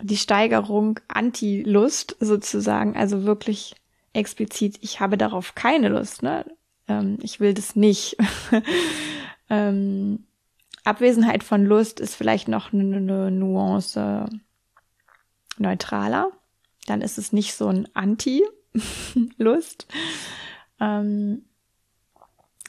die 0.00 0.16
Steigerung 0.16 1.00
Anti-Lust 1.08 2.16
sozusagen, 2.20 2.96
also 2.96 3.24
wirklich 3.24 3.74
explizit, 4.12 4.78
ich 4.80 5.00
habe 5.00 5.18
darauf 5.18 5.54
keine 5.54 5.88
Lust, 5.88 6.22
ne? 6.22 6.44
Ähm, 6.86 7.18
ich 7.22 7.40
will 7.40 7.54
das 7.54 7.76
nicht. 7.76 8.16
Ähm, 9.50 10.26
Abwesenheit 10.88 11.44
von 11.44 11.64
Lust 11.64 12.00
ist 12.00 12.14
vielleicht 12.14 12.48
noch 12.48 12.72
eine, 12.72 13.30
Nuance 13.30 14.26
neutraler. 15.58 16.30
Dann 16.86 17.02
ist 17.02 17.18
es 17.18 17.32
nicht 17.32 17.54
so 17.54 17.68
ein 17.68 17.88
Anti-Lust. 17.94 19.86
ähm, 20.80 21.44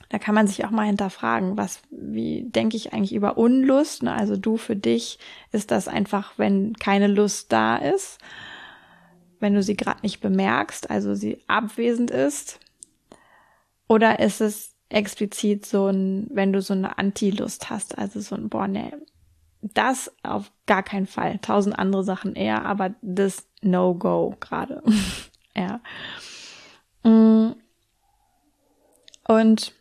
da 0.10 0.18
kann 0.18 0.34
man 0.34 0.48
sich 0.48 0.66
auch 0.66 0.72
mal 0.72 0.88
hinterfragen, 0.88 1.56
was, 1.56 1.82
wie 1.92 2.44
denke 2.50 2.76
ich 2.76 2.94
eigentlich 2.94 3.14
über 3.14 3.38
Unlust? 3.38 4.02
Ne? 4.02 4.12
Also 4.12 4.36
du 4.38 4.58
für 4.58 4.76
dich 4.76 5.20
ist 5.52 5.70
das 5.70 5.88
einfach, 5.88 6.34
wenn 6.38 6.74
keine 6.74 7.08
Lust 7.08 7.52
da 7.52 7.78
ist, 7.78 8.18
wenn 9.40 9.54
du 9.54 9.62
sie 9.62 9.78
gerade 9.78 10.02
nicht 10.02 10.20
bemerkst, 10.20 10.90
also 10.90 11.14
sie 11.14 11.44
abwesend 11.48 12.10
ist. 12.10 12.60
Oder 13.88 14.20
ist 14.20 14.42
es 14.42 14.69
explizit 14.90 15.66
so 15.66 15.88
ein, 15.88 16.28
wenn 16.32 16.52
du 16.52 16.62
so 16.62 16.74
eine 16.74 16.98
Anti-Lust 16.98 17.70
hast, 17.70 17.98
also 17.98 18.20
so 18.20 18.36
ein, 18.36 18.50
boah, 18.50 18.68
nee, 18.68 18.92
das 19.62 20.12
auf 20.24 20.52
gar 20.66 20.84
keinen 20.84 21.08
Fall. 21.08 21.40
Tausend 21.40 21.78
andere 21.78 22.04
Sachen 22.04 22.36
eher, 22.36 22.66
aber 22.66 22.96
das 23.02 23.48
No-Go 23.62 24.36
gerade. 24.40 24.82
ja. 25.56 25.82
Mm. 27.04 27.56
Und 29.28 29.74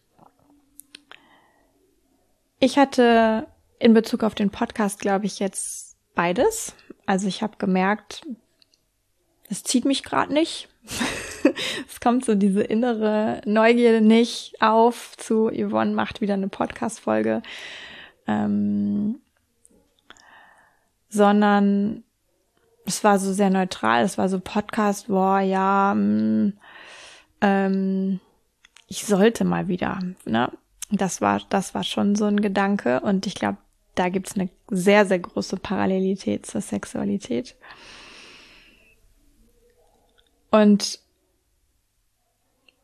ich 2.61 2.77
hatte 2.77 3.47
in 3.79 3.95
Bezug 3.95 4.25
auf 4.25 4.35
den 4.35 4.51
Podcast, 4.51 5.01
glaube 5.01 5.27
ich, 5.27 5.39
jetzt 5.39 5.97
beides. 6.15 6.75
Also 7.07 7.29
ich 7.29 7.43
habe 7.43 7.57
gemerkt, 7.57 8.27
es 9.49 9.63
zieht 9.63 9.85
mich 9.85 10.03
gerade 10.03 10.33
nicht. 10.33 10.69
es 11.89 12.01
kommt 12.01 12.25
so 12.25 12.35
diese 12.35 12.63
innere 12.63 13.41
Neugierde 13.45 14.01
nicht 14.01 14.61
auf 14.61 15.17
zu 15.17 15.51
Yvonne 15.51 15.95
macht 15.95 16.21
wieder 16.21 16.35
eine 16.35 16.49
Podcast-Folge, 16.49 17.43
ähm, 18.27 19.21
sondern 21.09 22.05
es 22.85 23.05
war 23.05 23.19
so 23.19 23.33
sehr 23.33 23.51
neutral, 23.51 24.05
es 24.05 24.19
war 24.19 24.29
so 24.29 24.41
Podcast, 24.41 25.09
boah, 25.09 25.41
ja, 25.41 25.95
mh, 25.95 26.03
mm, 26.03 26.53
ähm, 27.41 28.21
ich 28.87 29.05
sollte 29.05 29.45
mal 29.45 29.69
wieder, 29.69 29.99
ne? 30.25 30.51
Das 30.91 31.21
war, 31.21 31.43
das 31.51 31.75
war 31.75 31.85
schon 31.85 32.17
so 32.17 32.25
ein 32.25 32.41
Gedanke 32.41 33.01
und 33.01 33.27
ich 33.27 33.35
glaube, 33.35 33.59
da 33.95 34.09
gibt's 34.09 34.37
eine 34.37 34.49
sehr, 34.71 35.05
sehr 35.05 35.19
große 35.19 35.59
Parallelität 35.59 36.47
zur 36.47 36.63
Sexualität. 36.63 37.57
Und 40.51 41.01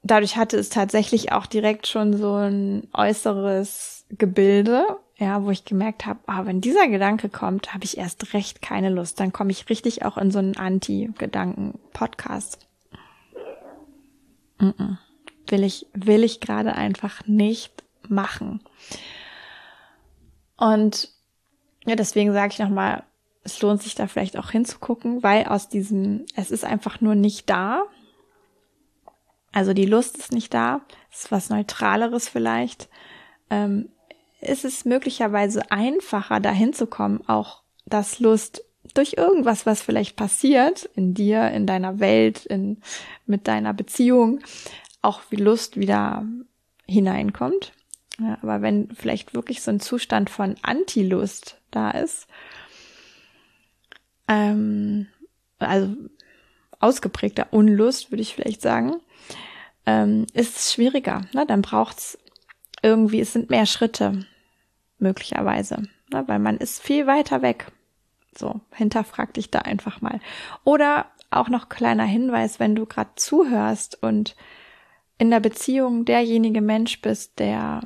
dadurch 0.05 0.37
hatte 0.37 0.57
es 0.57 0.69
tatsächlich 0.69 1.33
auch 1.33 1.47
direkt 1.47 1.89
schon 1.89 2.17
so 2.17 2.35
ein 2.35 2.87
äußeres 2.93 4.07
Gebilde, 4.11 4.87
ja, 5.17 5.45
wo 5.45 5.51
ich 5.51 5.65
gemerkt 5.65 6.07
habe, 6.07 6.21
ah, 6.27 6.45
wenn 6.45 6.61
dieser 6.61 6.87
Gedanke 6.89 7.29
kommt, 7.29 7.75
habe 7.75 7.85
ich 7.85 7.99
erst 7.99 8.35
recht 8.35 8.63
keine 8.63 8.91
Lust. 8.91 9.19
Dann 9.19 9.33
komme 9.33 9.51
ich 9.51 9.69
richtig 9.69 10.05
auch 10.05 10.19
in 10.19 10.31
so 10.31 10.39
einen 10.39 10.57
Anti-Gedanken-Podcast. 10.57 12.59
Mm 14.59 14.69
-mm. 14.69 14.99
Will 15.49 15.65
ich, 15.65 15.87
will 15.93 16.25
ich 16.25 16.41
gerade 16.41 16.75
einfach 16.75 17.27
nicht 17.27 17.85
machen. 18.09 18.61
Und 20.57 21.11
ja, 21.87 21.97
deswegen 21.97 22.33
sage 22.33 22.53
ich 22.53 22.59
nochmal, 22.59 23.05
es 23.43 23.61
lohnt 23.61 23.83
sich 23.83 23.95
da 23.95 24.07
vielleicht 24.07 24.39
auch 24.39 24.51
hinzugucken, 24.51 25.23
weil 25.23 25.45
aus 25.45 25.69
diesem, 25.69 26.25
es 26.35 26.51
ist 26.51 26.65
einfach 26.65 27.01
nur 27.01 27.15
nicht 27.15 27.51
da, 27.51 27.83
also 29.55 29.73
die 29.73 29.87
Lust 29.87 30.19
ist 30.19 30.33
nicht 30.33 30.53
da, 30.53 30.81
ist 31.13 31.31
was 31.31 31.49
Neutraleres 31.49 32.29
vielleicht. 32.29 32.89
Ähm, 33.51 33.89
ist 34.41 34.65
es 34.65 34.85
möglicherweise 34.85 35.71
einfacher, 35.71 36.41
dahin 36.41 36.73
zu 36.73 36.87
kommen, 36.87 37.27
auch 37.29 37.63
das 37.87 38.19
Lust 38.19 38.65
durch 38.95 39.15
irgendwas, 39.17 39.65
was 39.65 39.81
vielleicht 39.81 40.17
passiert 40.17 40.91
in 40.97 41.15
dir, 41.15 41.51
in 41.53 41.67
deiner 41.67 42.01
Welt, 42.01 42.45
in, 42.47 42.79
mit 43.27 43.47
deiner 43.47 43.73
Beziehung, 43.73 44.41
auch 45.03 45.23
wie 45.31 45.37
Lust 45.37 45.79
wieder 45.79 46.27
hineinkommt. 46.87 47.73
Ja, 48.19 48.39
aber 48.43 48.61
wenn 48.61 48.91
vielleicht 48.91 49.35
wirklich 49.35 49.63
so 49.63 49.71
ein 49.71 49.81
Zustand 49.81 50.31
von 50.31 50.57
Anti-Lust 50.63 51.61
da 51.71 51.93
ist, 51.93 52.27
ähm, 54.29 55.07
also 55.59 55.95
ausgeprägter 56.81 57.47
Unlust, 57.53 58.11
würde 58.11 58.23
ich 58.23 58.35
vielleicht 58.35 58.61
sagen, 58.61 58.97
ähm, 59.87 60.27
ist 60.33 60.57
es 60.57 60.73
schwieriger. 60.73 61.23
Ne? 61.33 61.47
Dann 61.47 61.63
braucht's 61.63 62.19
irgendwie, 62.83 63.21
es 63.21 63.33
sind 63.33 63.51
mehr 63.51 63.67
Schritte 63.67 64.27
möglicherweise, 64.99 65.83
ne? 66.13 66.25
weil 66.27 66.39
man 66.39 66.59
ist 66.59 66.83
viel 66.83 67.07
weiter 67.07 67.43
weg. 67.43 67.73
So, 68.37 68.61
hinterfrag 68.73 69.35
dich 69.35 69.51
da 69.51 69.61
einfach 69.61 70.01
mal. 70.01 70.21
Oder 70.65 71.07
auch 71.31 71.49
noch 71.49 71.69
kleiner 71.69 72.05
Hinweis, 72.05 72.61
wenn 72.61 72.75
du 72.75 72.87
gerade 72.87 73.11
zuhörst 73.17 74.03
und 74.03 74.35
in 75.19 75.31
der 75.31 75.41
Beziehung 75.41 76.05
derjenige 76.05 76.61
Mensch 76.61 77.01
bist, 77.01 77.39
der 77.39 77.81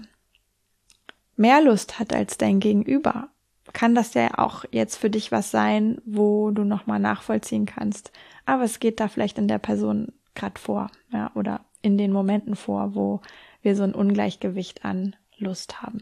mehr 1.37 1.61
Lust 1.61 1.99
hat 1.99 2.13
als 2.13 2.39
dein 2.39 2.61
Gegenüber, 2.61 3.29
kann 3.73 3.95
das 3.95 4.15
ja 4.15 4.39
auch 4.39 4.65
jetzt 4.71 4.97
für 4.97 5.11
dich 5.11 5.31
was 5.31 5.51
sein, 5.51 6.01
wo 6.05 6.51
du 6.51 6.65
nochmal 6.65 6.99
nachvollziehen 6.99 7.67
kannst. 7.67 8.13
Aber 8.47 8.65
es 8.65 8.81
geht 8.81 8.99
da 8.99 9.09
vielleicht 9.09 9.39
in 9.39 9.49
der 9.49 9.59
Person 9.59 10.13
gerade 10.35 10.59
vor, 10.59 10.91
ja, 11.13 11.31
oder 11.35 11.61
in 11.83 11.99
den 11.99 12.13
Momenten 12.13 12.57
vor, 12.57 12.95
wo 12.95 13.21
wir 13.63 13.77
so 13.77 13.83
ein 13.83 13.95
Ungleichgewicht 13.95 14.85
an 14.85 15.17
Lust 15.39 15.83
haben. 15.83 16.01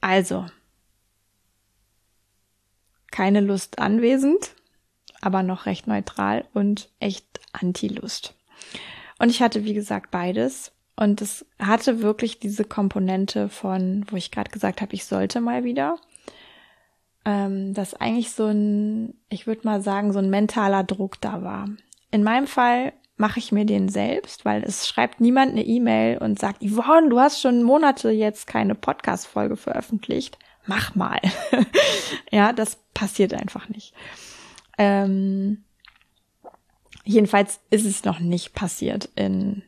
Also, 0.00 0.46
keine 3.12 3.40
Lust 3.40 3.78
anwesend, 3.78 4.56
aber 5.20 5.42
noch 5.42 5.66
recht 5.66 5.86
neutral 5.86 6.44
und 6.54 6.90
echt 6.98 7.24
Anti-Lust. 7.52 8.34
Und 9.18 9.30
ich 9.30 9.40
hatte, 9.40 9.64
wie 9.64 9.74
gesagt, 9.74 10.10
beides. 10.10 10.72
Und 10.96 11.22
es 11.22 11.46
hatte 11.58 12.02
wirklich 12.02 12.40
diese 12.40 12.64
Komponente 12.64 13.48
von, 13.48 14.04
wo 14.08 14.16
ich 14.16 14.30
gerade 14.32 14.50
gesagt 14.50 14.80
habe, 14.80 14.94
ich 14.94 15.04
sollte 15.04 15.40
mal 15.40 15.62
wieder. 15.62 15.98
Ähm, 17.24 17.72
dass 17.72 17.94
eigentlich 17.94 18.32
so 18.32 18.46
ein, 18.46 19.14
ich 19.28 19.46
würde 19.46 19.60
mal 19.64 19.80
sagen, 19.80 20.12
so 20.12 20.18
ein 20.18 20.30
mentaler 20.30 20.82
Druck 20.82 21.20
da 21.20 21.42
war. 21.42 21.68
In 22.10 22.24
meinem 22.24 22.48
Fall 22.48 22.92
mache 23.16 23.38
ich 23.38 23.52
mir 23.52 23.64
den 23.64 23.88
selbst, 23.88 24.44
weil 24.44 24.64
es 24.64 24.88
schreibt 24.88 25.20
niemand 25.20 25.52
eine 25.52 25.64
E-Mail 25.64 26.18
und 26.18 26.40
sagt, 26.40 26.62
Yvonne, 26.62 27.08
du 27.08 27.20
hast 27.20 27.40
schon 27.40 27.62
Monate 27.62 28.10
jetzt 28.10 28.48
keine 28.48 28.74
Podcast-Folge 28.74 29.56
veröffentlicht. 29.56 30.38
Mach 30.66 30.94
mal. 30.96 31.20
ja, 32.32 32.52
das 32.52 32.78
passiert 32.94 33.34
einfach 33.34 33.68
nicht. 33.68 33.94
Ähm, 34.78 35.64
jedenfalls 37.04 37.60
ist 37.70 37.84
es 37.84 38.04
noch 38.04 38.18
nicht 38.18 38.54
passiert 38.54 39.08
in 39.14 39.62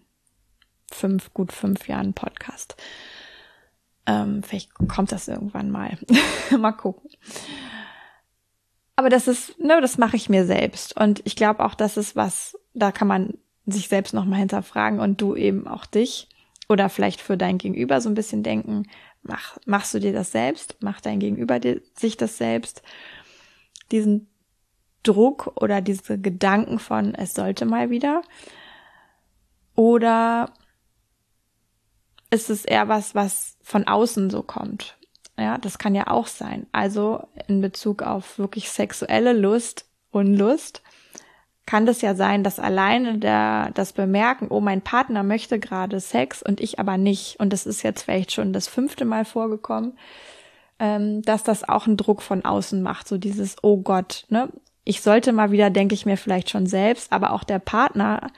fünf, 0.90 1.32
gut 1.34 1.52
fünf 1.52 1.88
Jahren 1.88 2.14
Podcast. 2.14 2.76
Ähm, 4.06 4.42
vielleicht 4.42 4.74
kommt 4.88 5.12
das 5.12 5.28
irgendwann 5.28 5.70
mal. 5.70 5.96
mal 6.58 6.72
gucken. 6.72 7.10
Aber 8.96 9.08
das 9.08 9.26
ist, 9.28 9.58
ne, 9.58 9.80
das 9.80 9.98
mache 9.98 10.16
ich 10.16 10.28
mir 10.28 10.46
selbst. 10.46 10.98
Und 10.98 11.22
ich 11.24 11.36
glaube 11.36 11.64
auch, 11.64 11.74
das 11.74 11.96
ist 11.96 12.14
was, 12.14 12.56
da 12.74 12.92
kann 12.92 13.08
man 13.08 13.34
sich 13.66 13.88
selbst 13.88 14.14
nochmal 14.14 14.38
hinterfragen 14.38 15.00
und 15.00 15.20
du 15.20 15.34
eben 15.34 15.66
auch 15.66 15.86
dich 15.86 16.28
oder 16.68 16.88
vielleicht 16.88 17.20
für 17.20 17.36
dein 17.36 17.58
Gegenüber 17.58 18.00
so 18.00 18.08
ein 18.08 18.14
bisschen 18.14 18.42
denken, 18.42 18.84
mach, 19.22 19.56
machst 19.64 19.94
du 19.94 19.98
dir 19.98 20.12
das 20.12 20.32
selbst? 20.32 20.82
Macht 20.82 21.06
dein 21.06 21.18
Gegenüber 21.18 21.58
dir, 21.58 21.80
sich 21.94 22.16
das 22.16 22.36
selbst? 22.36 22.82
Diesen 23.90 24.28
Druck 25.02 25.52
oder 25.60 25.80
diese 25.80 26.18
Gedanken 26.18 26.78
von, 26.78 27.14
es 27.14 27.34
sollte 27.34 27.66
mal 27.66 27.90
wieder? 27.90 28.22
Oder 29.74 30.52
ist 32.34 32.50
es 32.50 32.64
eher 32.64 32.88
was, 32.88 33.14
was 33.14 33.56
von 33.62 33.86
außen 33.86 34.28
so 34.28 34.42
kommt? 34.42 34.96
Ja, 35.38 35.58
das 35.58 35.78
kann 35.78 35.94
ja 35.94 36.08
auch 36.08 36.26
sein. 36.26 36.66
Also 36.72 37.26
in 37.48 37.60
Bezug 37.60 38.02
auf 38.02 38.38
wirklich 38.38 38.70
sexuelle 38.70 39.32
Lust, 39.32 39.86
Unlust, 40.10 40.82
kann 41.66 41.86
das 41.86 42.02
ja 42.02 42.14
sein, 42.14 42.44
dass 42.44 42.60
alleine 42.60 43.18
der, 43.18 43.70
das 43.74 43.92
Bemerken, 43.92 44.48
oh, 44.50 44.60
mein 44.60 44.82
Partner 44.82 45.22
möchte 45.22 45.58
gerade 45.58 45.98
Sex 45.98 46.42
und 46.42 46.60
ich 46.60 46.78
aber 46.78 46.98
nicht, 46.98 47.40
und 47.40 47.52
das 47.52 47.66
ist 47.66 47.82
jetzt 47.82 48.02
vielleicht 48.02 48.32
schon 48.32 48.52
das 48.52 48.68
fünfte 48.68 49.04
Mal 49.04 49.24
vorgekommen, 49.24 49.98
ähm, 50.78 51.22
dass 51.22 51.42
das 51.42 51.66
auch 51.66 51.86
einen 51.86 51.96
Druck 51.96 52.20
von 52.22 52.44
außen 52.44 52.82
macht, 52.82 53.08
so 53.08 53.16
dieses, 53.16 53.56
oh 53.62 53.78
Gott, 53.78 54.26
ne? 54.28 54.50
Ich 54.86 55.00
sollte 55.00 55.32
mal 55.32 55.50
wieder, 55.50 55.70
denke 55.70 55.94
ich 55.94 56.04
mir 56.04 56.18
vielleicht 56.18 56.50
schon 56.50 56.66
selbst, 56.66 57.10
aber 57.10 57.32
auch 57.32 57.42
der 57.42 57.58
Partner 57.58 58.30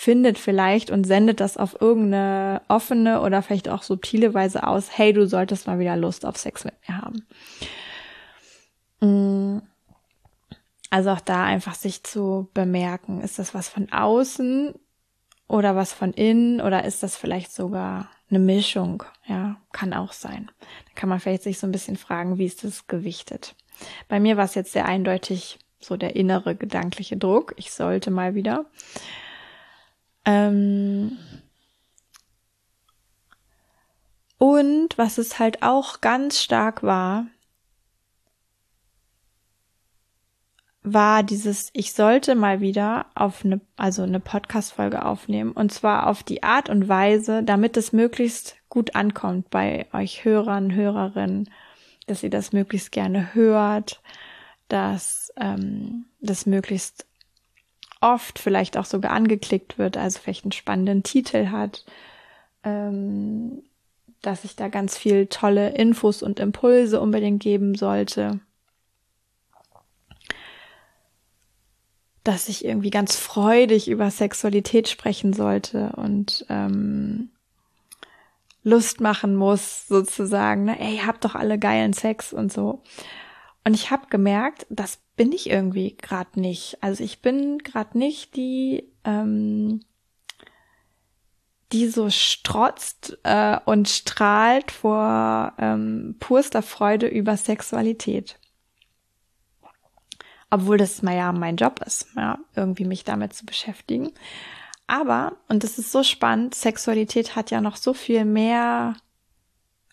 findet 0.00 0.38
vielleicht 0.38 0.90
und 0.90 1.04
sendet 1.04 1.40
das 1.40 1.58
auf 1.58 1.78
irgendeine 1.78 2.62
offene 2.68 3.20
oder 3.20 3.42
vielleicht 3.42 3.68
auch 3.68 3.82
subtile 3.82 4.32
Weise 4.32 4.66
aus, 4.66 4.96
hey, 4.96 5.12
du 5.12 5.26
solltest 5.26 5.66
mal 5.66 5.78
wieder 5.78 5.94
Lust 5.94 6.24
auf 6.24 6.38
Sex 6.38 6.64
mit 6.64 6.72
mir 6.88 6.96
haben. 6.96 7.26
Mm. 9.02 9.58
Also 10.88 11.10
auch 11.10 11.20
da 11.20 11.44
einfach 11.44 11.74
sich 11.74 12.02
zu 12.02 12.48
bemerken, 12.54 13.20
ist 13.20 13.38
das 13.38 13.52
was 13.52 13.68
von 13.68 13.92
außen 13.92 14.72
oder 15.48 15.76
was 15.76 15.92
von 15.92 16.14
innen 16.14 16.62
oder 16.62 16.86
ist 16.86 17.02
das 17.02 17.18
vielleicht 17.18 17.52
sogar 17.52 18.08
eine 18.30 18.38
Mischung? 18.38 19.04
Ja, 19.26 19.60
kann 19.70 19.92
auch 19.92 20.14
sein. 20.14 20.50
Da 20.60 20.92
kann 20.94 21.10
man 21.10 21.20
vielleicht 21.20 21.42
sich 21.42 21.58
so 21.58 21.66
ein 21.66 21.72
bisschen 21.72 21.98
fragen, 21.98 22.38
wie 22.38 22.46
ist 22.46 22.64
das 22.64 22.86
gewichtet? 22.86 23.54
Bei 24.08 24.18
mir 24.18 24.38
war 24.38 24.46
es 24.46 24.54
jetzt 24.54 24.72
sehr 24.72 24.86
eindeutig 24.86 25.58
so 25.78 25.98
der 25.98 26.16
innere 26.16 26.56
gedankliche 26.56 27.18
Druck. 27.18 27.52
Ich 27.58 27.70
sollte 27.70 28.10
mal 28.10 28.34
wieder. 28.34 28.64
Ähm 30.24 31.18
und 34.38 34.96
was 34.96 35.18
es 35.18 35.38
halt 35.38 35.62
auch 35.62 36.00
ganz 36.00 36.40
stark 36.40 36.82
war, 36.82 37.26
war 40.82 41.22
dieses, 41.22 41.70
ich 41.74 41.92
sollte 41.92 42.34
mal 42.34 42.60
wieder 42.60 43.06
auf 43.14 43.44
eine, 43.44 43.60
also 43.76 44.02
eine 44.02 44.20
Podcast-Folge 44.20 45.04
aufnehmen. 45.04 45.52
Und 45.52 45.72
zwar 45.72 46.06
auf 46.06 46.22
die 46.22 46.42
Art 46.42 46.70
und 46.70 46.88
Weise, 46.88 47.42
damit 47.42 47.76
es 47.76 47.92
möglichst 47.92 48.56
gut 48.68 48.94
ankommt 48.94 49.50
bei 49.50 49.86
euch 49.92 50.24
Hörern, 50.24 50.74
Hörerinnen, 50.74 51.50
dass 52.06 52.22
ihr 52.22 52.30
das 52.30 52.52
möglichst 52.52 52.92
gerne 52.92 53.34
hört, 53.34 54.00
dass 54.68 55.32
ähm, 55.36 56.06
das 56.20 56.46
möglichst 56.46 57.06
oft 58.00 58.38
vielleicht 58.38 58.76
auch 58.76 58.84
sogar 58.84 59.12
angeklickt 59.12 59.78
wird, 59.78 59.96
also 59.96 60.18
vielleicht 60.18 60.44
einen 60.44 60.52
spannenden 60.52 61.02
Titel 61.02 61.48
hat, 61.48 61.84
ähm, 62.64 63.62
dass 64.22 64.44
ich 64.44 64.56
da 64.56 64.68
ganz 64.68 64.96
viel 64.96 65.26
tolle 65.26 65.70
Infos 65.70 66.22
und 66.22 66.40
Impulse 66.40 67.00
unbedingt 67.00 67.42
geben 67.42 67.74
sollte. 67.74 68.40
Dass 72.24 72.48
ich 72.48 72.64
irgendwie 72.64 72.90
ganz 72.90 73.16
freudig 73.16 73.88
über 73.88 74.10
Sexualität 74.10 74.88
sprechen 74.88 75.32
sollte 75.32 75.92
und 75.96 76.44
ähm, 76.50 77.30
Lust 78.62 79.00
machen 79.00 79.36
muss, 79.36 79.88
sozusagen. 79.88 80.64
Ne? 80.64 80.78
Ey, 80.78 80.98
habt 80.98 81.24
doch 81.24 81.34
alle 81.34 81.58
geilen 81.58 81.94
Sex 81.94 82.34
und 82.34 82.52
so. 82.52 82.82
Und 83.64 83.74
ich 83.74 83.90
habe 83.90 84.06
gemerkt, 84.08 84.66
das 84.70 84.98
bin 85.16 85.32
ich 85.32 85.50
irgendwie 85.50 85.96
gerade 85.96 86.40
nicht. 86.40 86.78
Also 86.80 87.04
ich 87.04 87.20
bin 87.20 87.58
gerade 87.58 87.98
nicht 87.98 88.36
die, 88.36 88.90
ähm, 89.04 89.80
die 91.72 91.88
so 91.88 92.10
strotzt 92.10 93.18
äh, 93.22 93.58
und 93.64 93.88
strahlt 93.88 94.70
vor 94.70 95.52
ähm, 95.58 96.16
purster 96.18 96.62
Freude 96.62 97.06
über 97.06 97.36
Sexualität. 97.36 98.38
Obwohl 100.50 100.78
das 100.78 101.02
mal 101.02 101.16
ja 101.16 101.30
mein 101.32 101.56
Job 101.56 101.80
ist, 101.86 102.08
ja, 102.16 102.38
irgendwie 102.56 102.84
mich 102.84 103.04
damit 103.04 103.34
zu 103.34 103.46
beschäftigen. 103.46 104.10
Aber, 104.88 105.36
und 105.48 105.62
das 105.62 105.78
ist 105.78 105.92
so 105.92 106.02
spannend, 106.02 106.56
Sexualität 106.56 107.36
hat 107.36 107.52
ja 107.52 107.60
noch 107.60 107.76
so 107.76 107.94
viel 107.94 108.24
mehr 108.24 108.96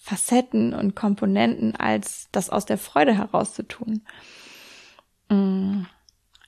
Facetten 0.08 0.74
und 0.74 0.96
Komponenten, 0.96 1.76
als 1.76 2.30
das 2.32 2.50
aus 2.50 2.66
der 2.66 2.78
Freude 2.78 3.18
heraus 3.18 3.54
zu 3.54 3.64
tun. 3.64 4.04
Mm, 5.28 5.82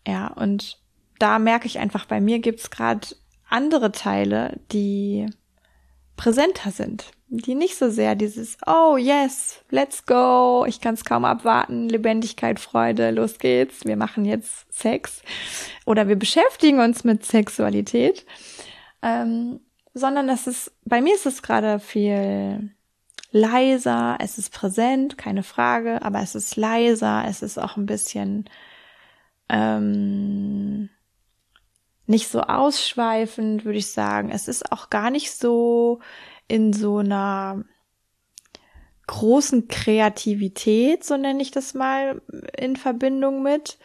ja, 0.08 0.28
und 0.28 0.80
da 1.19 1.39
merke 1.39 1.67
ich 1.67 1.78
einfach, 1.78 2.06
bei 2.06 2.22
mir 2.22 2.39
gibt's 2.39 2.69
gerade 2.69 3.06
andere 3.50 3.91
Teile, 3.91 4.62
die 4.72 5.26
präsenter 6.15 6.72
sind, 6.72 7.12
die 7.28 7.54
nicht 7.54 7.78
so 7.78 7.89
sehr 7.89 8.15
dieses 8.15 8.58
Oh 8.65 8.95
yes, 8.95 9.60
let's 9.72 10.06
go, 10.06 10.63
ich 10.65 10.80
kann 10.80 10.93
es 10.93 11.04
kaum 11.04 11.26
abwarten, 11.26 11.89
Lebendigkeit, 11.89 12.62
Freude, 12.62 13.12
los 13.12 13.39
geht's, 13.39 13.84
wir 13.84 13.98
machen 13.98 14.24
jetzt 14.24 14.72
Sex 14.72 15.22
oder 15.86 16.08
wir 16.08 16.15
beschäftigen 16.15 16.80
uns 16.80 17.04
mit 17.04 17.26
Sexualität, 17.26 18.26
ähm, 19.02 19.60
sondern 19.93 20.30
es 20.30 20.48
ist, 20.48 20.72
bei 20.86 21.02
mir 21.02 21.15
ist 21.15 21.26
es 21.26 21.41
gerade 21.41 21.82
viel 21.82 22.72
leiser, 23.31 24.17
es 24.19 24.37
ist 24.37 24.51
präsent, 24.51 25.17
keine 25.17 25.43
Frage, 25.43 26.01
aber 26.01 26.21
es 26.21 26.35
ist 26.35 26.55
leiser, 26.55 27.25
es 27.27 27.41
ist 27.41 27.57
auch 27.57 27.77
ein 27.77 27.85
bisschen 27.85 28.49
ähm, 29.49 30.89
nicht 32.07 32.29
so 32.29 32.41
ausschweifend, 32.41 33.65
würde 33.65 33.77
ich 33.77 33.91
sagen. 33.91 34.31
Es 34.31 34.47
ist 34.47 34.71
auch 34.71 34.89
gar 34.89 35.11
nicht 35.11 35.31
so 35.31 35.99
in 36.47 36.73
so 36.73 36.97
einer 36.97 37.63
großen 39.05 39.67
Kreativität, 39.67 41.03
so 41.03 41.17
nenne 41.17 41.41
ich 41.41 41.51
das 41.51 41.73
mal, 41.73 42.21
in 42.57 42.75
Verbindung 42.75 43.43
mit, 43.43 43.77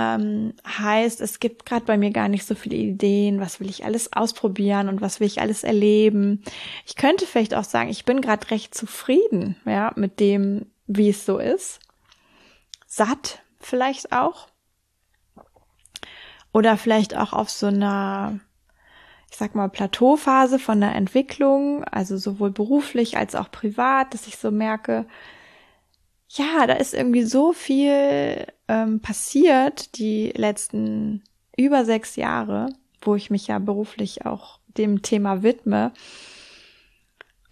ähm, 0.00 0.54
heißt, 0.66 1.20
es 1.20 1.40
gibt 1.40 1.66
gerade 1.66 1.84
bei 1.84 1.98
mir 1.98 2.10
gar 2.10 2.28
nicht 2.28 2.46
so 2.46 2.54
viele 2.54 2.76
Ideen, 2.76 3.40
was 3.40 3.60
will 3.60 3.68
ich 3.68 3.84
alles 3.84 4.12
ausprobieren 4.12 4.88
und 4.88 5.00
was 5.00 5.20
will 5.20 5.26
ich 5.26 5.40
alles 5.40 5.64
erleben. 5.64 6.42
Ich 6.86 6.96
könnte 6.96 7.26
vielleicht 7.26 7.54
auch 7.54 7.64
sagen, 7.64 7.90
ich 7.90 8.04
bin 8.04 8.20
gerade 8.20 8.50
recht 8.50 8.74
zufrieden, 8.74 9.56
ja, 9.64 9.92
mit 9.96 10.20
dem, 10.20 10.66
wie 10.86 11.10
es 11.10 11.26
so 11.26 11.38
ist. 11.38 11.80
Satt 12.86 13.42
vielleicht 13.60 14.12
auch. 14.12 14.48
Oder 16.52 16.76
vielleicht 16.76 17.16
auch 17.16 17.32
auf 17.32 17.50
so 17.50 17.66
einer, 17.66 18.40
ich 19.30 19.36
sag 19.36 19.54
mal, 19.54 19.68
Plateauphase 19.68 20.58
von 20.58 20.80
der 20.80 20.94
Entwicklung, 20.94 21.84
also 21.84 22.16
sowohl 22.16 22.50
beruflich 22.50 23.16
als 23.16 23.34
auch 23.34 23.50
privat, 23.50 24.14
dass 24.14 24.26
ich 24.26 24.36
so 24.36 24.50
merke, 24.50 25.06
ja, 26.32 26.66
da 26.66 26.74
ist 26.74 26.94
irgendwie 26.94 27.24
so 27.24 27.52
viel 27.52 28.46
ähm, 28.68 29.00
passiert 29.00 29.98
die 29.98 30.32
letzten 30.36 31.24
über 31.56 31.84
sechs 31.84 32.14
Jahre, 32.14 32.68
wo 33.00 33.16
ich 33.16 33.30
mich 33.30 33.48
ja 33.48 33.58
beruflich 33.58 34.26
auch 34.26 34.60
dem 34.68 35.02
Thema 35.02 35.42
widme. 35.42 35.92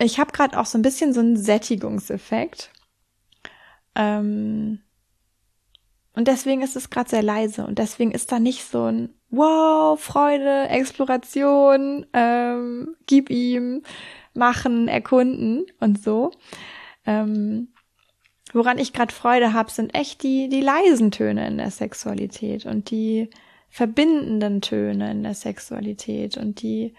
Ich 0.00 0.20
habe 0.20 0.30
gerade 0.30 0.58
auch 0.58 0.66
so 0.66 0.78
ein 0.78 0.82
bisschen 0.82 1.12
so 1.12 1.18
einen 1.18 1.36
Sättigungseffekt. 1.36 2.70
Ähm, 3.96 4.80
und 6.14 6.28
deswegen 6.28 6.62
ist 6.62 6.76
es 6.76 6.88
gerade 6.88 7.10
sehr 7.10 7.22
leise 7.22 7.66
und 7.66 7.80
deswegen 7.80 8.12
ist 8.12 8.30
da 8.30 8.38
nicht 8.38 8.64
so 8.64 8.84
ein 8.84 9.14
Wow, 9.30 10.00
Freude, 10.00 10.68
Exploration, 10.68 12.06
ähm, 12.12 12.96
gib 13.06 13.28
ihm, 13.28 13.82
machen, 14.34 14.88
erkunden 14.88 15.66
und 15.80 16.02
so. 16.02 16.30
Ähm, 17.04 17.72
woran 18.54 18.78
ich 18.78 18.92
gerade 18.92 19.14
Freude 19.14 19.52
habe, 19.52 19.70
sind 19.70 19.94
echt 19.94 20.22
die, 20.22 20.48
die 20.48 20.60
leisen 20.60 21.10
Töne 21.10 21.46
in 21.46 21.58
der 21.58 21.70
Sexualität 21.70 22.66
und 22.66 22.90
die 22.90 23.30
verbindenden 23.70 24.60
Töne 24.60 25.10
in 25.10 25.22
der 25.22 25.34
Sexualität 25.34 26.36
und 26.36 26.62
die, 26.62 26.94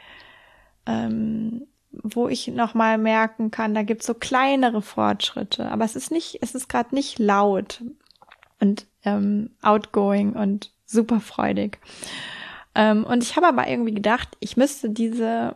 ähm, 0.86 1.68
wo 1.92 2.28
ich 2.28 2.48
nochmal 2.48 2.98
merken 2.98 3.52
kann, 3.52 3.74
da 3.74 3.84
gibt's 3.84 4.06
so 4.06 4.14
kleinere 4.14 4.82
Fortschritte, 4.82 5.70
aber 5.72 5.86
es 5.86 5.96
ist 5.96 6.12
nicht, 6.12 6.40
es 6.42 6.54
ist 6.54 6.70
gerade 6.70 6.94
nicht 6.94 7.18
laut 7.18 7.84
und 8.60 8.86
ähm, 9.04 9.52
outgoing 9.62 10.34
und 10.34 10.72
super 10.86 11.20
freudig. 11.20 11.80
Ähm, 12.76 13.04
und 13.04 13.24
ich 13.24 13.36
habe 13.36 13.48
aber 13.48 13.68
irgendwie 13.68 13.94
gedacht, 13.94 14.30
ich 14.40 14.58
müsste 14.58 14.90
diese 14.90 15.56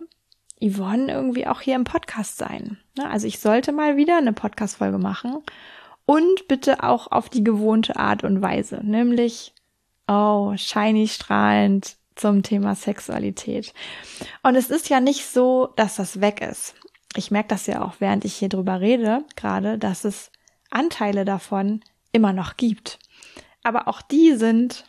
Yvonne 0.62 1.12
irgendwie 1.12 1.46
auch 1.46 1.62
hier 1.62 1.76
im 1.76 1.84
Podcast 1.84 2.38
sein. 2.38 2.78
Ne? 2.98 3.10
Also 3.10 3.28
ich 3.28 3.40
sollte 3.40 3.72
mal 3.72 3.98
wieder 3.98 4.18
eine 4.18 4.34
Podcast-Folge 4.34 4.98
machen 4.98 5.44
und 6.06 6.48
bitte 6.48 6.84
auch 6.84 7.12
auf 7.12 7.30
die 7.30 7.44
gewohnte 7.44 7.96
Art 7.98 8.24
und 8.24 8.42
Weise, 8.42 8.82
nämlich, 8.84 9.54
oh, 10.08 10.54
shiny 10.56 11.08
strahlend 11.08 11.96
zum 12.16 12.44
Thema 12.44 12.76
Sexualität. 12.76 13.74
Und 14.44 14.56
es 14.56 14.70
ist 14.70 14.90
ja 14.90 15.00
nicht 15.00 15.26
so, 15.26 15.74
dass 15.76 15.96
das 15.96 16.22
weg 16.22 16.42
ist. 16.42 16.76
Ich 17.16 17.32
merke 17.32 17.50
das 17.50 17.68
ja 17.68 17.84
auch, 17.84 17.96
während 18.00 18.26
ich 18.26 18.36
hier 18.36 18.50
drüber 18.50 18.82
rede, 18.82 19.24
gerade, 19.36 19.78
dass 19.78 20.04
es 20.04 20.32
Anteile 20.70 21.26
davon 21.26 21.82
immer 22.12 22.34
noch 22.34 22.58
gibt. 22.58 23.00
Aber 23.64 23.88
auch 23.88 24.02
die 24.02 24.34
sind, 24.34 24.86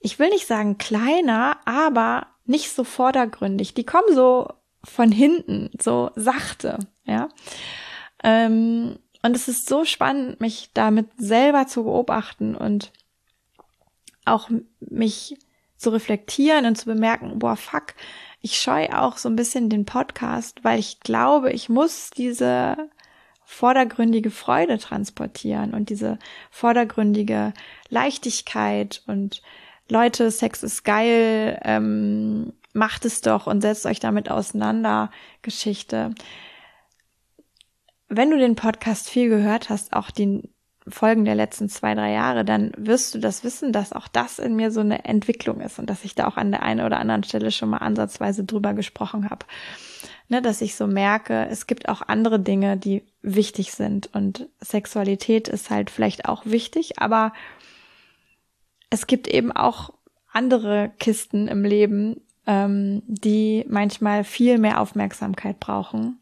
ich 0.00 0.18
will 0.18 0.30
nicht 0.30 0.46
sagen 0.46 0.78
kleiner, 0.78 1.58
aber 1.64 2.26
nicht 2.44 2.70
so 2.70 2.84
vordergründig. 2.84 3.74
Die 3.74 3.86
kommen 3.86 4.14
so 4.14 4.48
von 4.82 5.10
hinten, 5.10 5.70
so 5.80 6.10
sachte, 6.14 6.78
ja. 7.04 7.28
Ähm, 8.24 8.98
und 9.22 9.36
es 9.36 9.48
ist 9.48 9.68
so 9.68 9.84
spannend, 9.84 10.40
mich 10.40 10.70
damit 10.74 11.08
selber 11.16 11.66
zu 11.66 11.84
beobachten 11.84 12.56
und 12.56 12.92
auch 14.24 14.50
mich 14.80 15.36
zu 15.76 15.90
reflektieren 15.90 16.66
und 16.66 16.76
zu 16.76 16.86
bemerken, 16.86 17.38
boah, 17.38 17.56
fuck, 17.56 17.94
ich 18.40 18.58
scheue 18.58 19.00
auch 19.00 19.16
so 19.18 19.28
ein 19.28 19.36
bisschen 19.36 19.68
den 19.68 19.84
Podcast, 19.84 20.64
weil 20.64 20.78
ich 20.78 21.00
glaube, 21.00 21.52
ich 21.52 21.68
muss 21.68 22.10
diese 22.10 22.76
vordergründige 23.44 24.30
Freude 24.30 24.78
transportieren 24.78 25.74
und 25.74 25.90
diese 25.90 26.18
vordergründige 26.50 27.52
Leichtigkeit 27.88 29.02
und 29.06 29.42
Leute, 29.88 30.30
Sex 30.30 30.62
ist 30.62 30.84
geil, 30.84 31.60
ähm, 31.62 32.54
macht 32.72 33.04
es 33.04 33.20
doch 33.20 33.46
und 33.46 33.60
setzt 33.60 33.84
euch 33.84 34.00
damit 34.00 34.30
auseinander, 34.30 35.10
Geschichte 35.42 36.14
wenn 38.16 38.30
du 38.30 38.38
den 38.38 38.56
Podcast 38.56 39.08
viel 39.08 39.28
gehört 39.28 39.70
hast, 39.70 39.92
auch 39.92 40.10
die 40.10 40.42
Folgen 40.86 41.24
der 41.24 41.34
letzten 41.34 41.68
zwei, 41.68 41.94
drei 41.94 42.12
Jahre, 42.12 42.44
dann 42.44 42.72
wirst 42.76 43.14
du 43.14 43.18
das 43.18 43.42
wissen, 43.42 43.72
dass 43.72 43.92
auch 43.92 44.06
das 44.06 44.38
in 44.38 44.54
mir 44.54 44.70
so 44.70 44.80
eine 44.80 45.04
Entwicklung 45.06 45.60
ist 45.60 45.78
und 45.78 45.88
dass 45.88 46.04
ich 46.04 46.14
da 46.14 46.26
auch 46.26 46.36
an 46.36 46.50
der 46.50 46.62
einen 46.62 46.84
oder 46.84 46.98
anderen 46.98 47.24
Stelle 47.24 47.50
schon 47.50 47.70
mal 47.70 47.78
ansatzweise 47.78 48.44
drüber 48.44 48.74
gesprochen 48.74 49.30
habe. 49.30 49.46
Ne, 50.28 50.40
dass 50.40 50.62
ich 50.62 50.74
so 50.74 50.86
merke, 50.86 51.46
es 51.50 51.66
gibt 51.66 51.88
auch 51.88 52.02
andere 52.06 52.40
Dinge, 52.40 52.76
die 52.78 53.02
wichtig 53.20 53.72
sind 53.72 54.14
und 54.14 54.48
Sexualität 54.60 55.48
ist 55.48 55.68
halt 55.68 55.90
vielleicht 55.90 56.26
auch 56.26 56.46
wichtig, 56.46 56.98
aber 56.98 57.32
es 58.88 59.06
gibt 59.06 59.28
eben 59.28 59.52
auch 59.52 59.90
andere 60.32 60.92
Kisten 60.98 61.46
im 61.46 61.62
Leben, 61.62 62.22
ähm, 62.46 63.02
die 63.06 63.64
manchmal 63.68 64.24
viel 64.24 64.58
mehr 64.58 64.80
Aufmerksamkeit 64.80 65.60
brauchen 65.60 66.18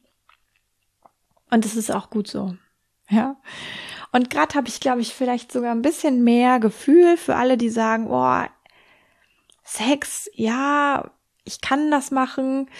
und 1.52 1.66
es 1.66 1.76
ist 1.76 1.90
auch 1.90 2.08
gut 2.08 2.28
so. 2.28 2.56
Ja. 3.10 3.36
Und 4.10 4.30
gerade 4.30 4.54
habe 4.54 4.68
ich, 4.68 4.80
glaube 4.80 5.02
ich, 5.02 5.12
vielleicht 5.12 5.52
sogar 5.52 5.72
ein 5.72 5.82
bisschen 5.82 6.24
mehr 6.24 6.58
Gefühl 6.60 7.18
für 7.18 7.36
alle, 7.36 7.58
die 7.58 7.68
sagen, 7.68 8.06
oh, 8.08 8.42
Sex, 9.62 10.30
ja, 10.34 11.10
ich 11.44 11.60
kann 11.60 11.90
das 11.90 12.10
machen, 12.10 12.70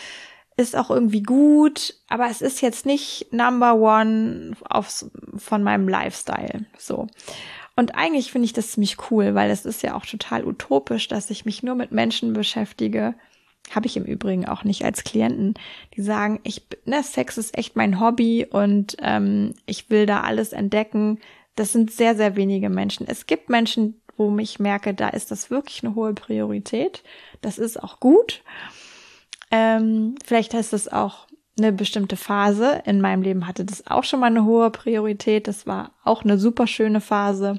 ist 0.57 0.75
auch 0.75 0.91
irgendwie 0.91 1.23
gut, 1.23 1.95
aber 2.09 2.29
es 2.29 2.41
ist 2.41 2.63
jetzt 2.63 2.87
nicht 2.87 3.27
Number 3.31 3.75
One 3.75 4.57
aufs, 4.65 5.11
von 5.37 5.63
meinem 5.63 5.87
Lifestyle. 5.87 6.65
So. 6.79 7.09
Und 7.77 7.95
eigentlich 7.95 8.33
finde 8.33 8.47
ich 8.47 8.55
das 8.55 8.73
ziemlich 8.73 9.11
cool, 9.11 9.35
weil 9.35 9.51
es 9.51 9.67
ist 9.67 9.83
ja 9.83 9.95
auch 9.95 10.07
total 10.07 10.47
utopisch, 10.47 11.09
dass 11.09 11.29
ich 11.29 11.45
mich 11.45 11.63
nur 11.63 11.75
mit 11.75 11.93
Menschen 11.93 12.33
beschäftige, 12.33 13.15
habe 13.71 13.87
ich 13.87 13.97
im 13.97 14.05
Übrigen 14.05 14.47
auch 14.47 14.65
nicht 14.65 14.85
als 14.85 15.05
Klienten, 15.05 15.55
die 15.97 16.03
sagen, 16.03 16.41
ich, 16.43 16.67
ne, 16.85 17.03
Sex 17.03 17.39
ist 17.39 17.57
echt 17.57 17.77
mein 17.77 18.01
Hobby 18.01 18.47
und 18.49 18.97
ähm, 19.01 19.55
ich 19.67 19.91
will 19.91 20.07
da 20.07 20.23
alles 20.23 20.53
entdecken. 20.53 21.21
Das 21.55 21.73
sind 21.73 21.91
sehr, 21.91 22.17
sehr 22.17 22.37
wenige 22.37 22.69
Menschen. 22.69 23.07
Es 23.09 23.27
gibt 23.27 23.49
Menschen, 23.49 24.01
wo 24.17 24.37
ich 24.39 24.59
merke, 24.59 24.95
da 24.95 25.09
ist 25.09 25.31
das 25.31 25.51
wirklich 25.51 25.83
eine 25.85 25.95
hohe 25.95 26.15
Priorität. 26.15 27.03
Das 27.41 27.59
ist 27.59 27.83
auch 27.83 28.01
gut. 28.01 28.43
Ähm, 29.51 30.17
vielleicht 30.25 30.55
heißt 30.55 30.73
das 30.73 30.89
auch 30.89 31.27
eine 31.59 31.73
bestimmte 31.73 32.17
Phase. 32.17 32.83
In 32.87 33.01
meinem 33.01 33.23
Leben 33.23 33.47
hatte 33.47 33.65
das 33.65 33.87
auch 33.87 34.05
schon 34.05 34.21
mal 34.21 34.27
eine 34.27 34.45
hohe 34.45 34.71
Priorität. 34.71 35.49
Das 35.49 35.67
war 35.67 35.93
auch 36.05 36.25
eine 36.25 36.39
super 36.39 36.67
schöne 36.67 37.01
Phase. 37.01 37.59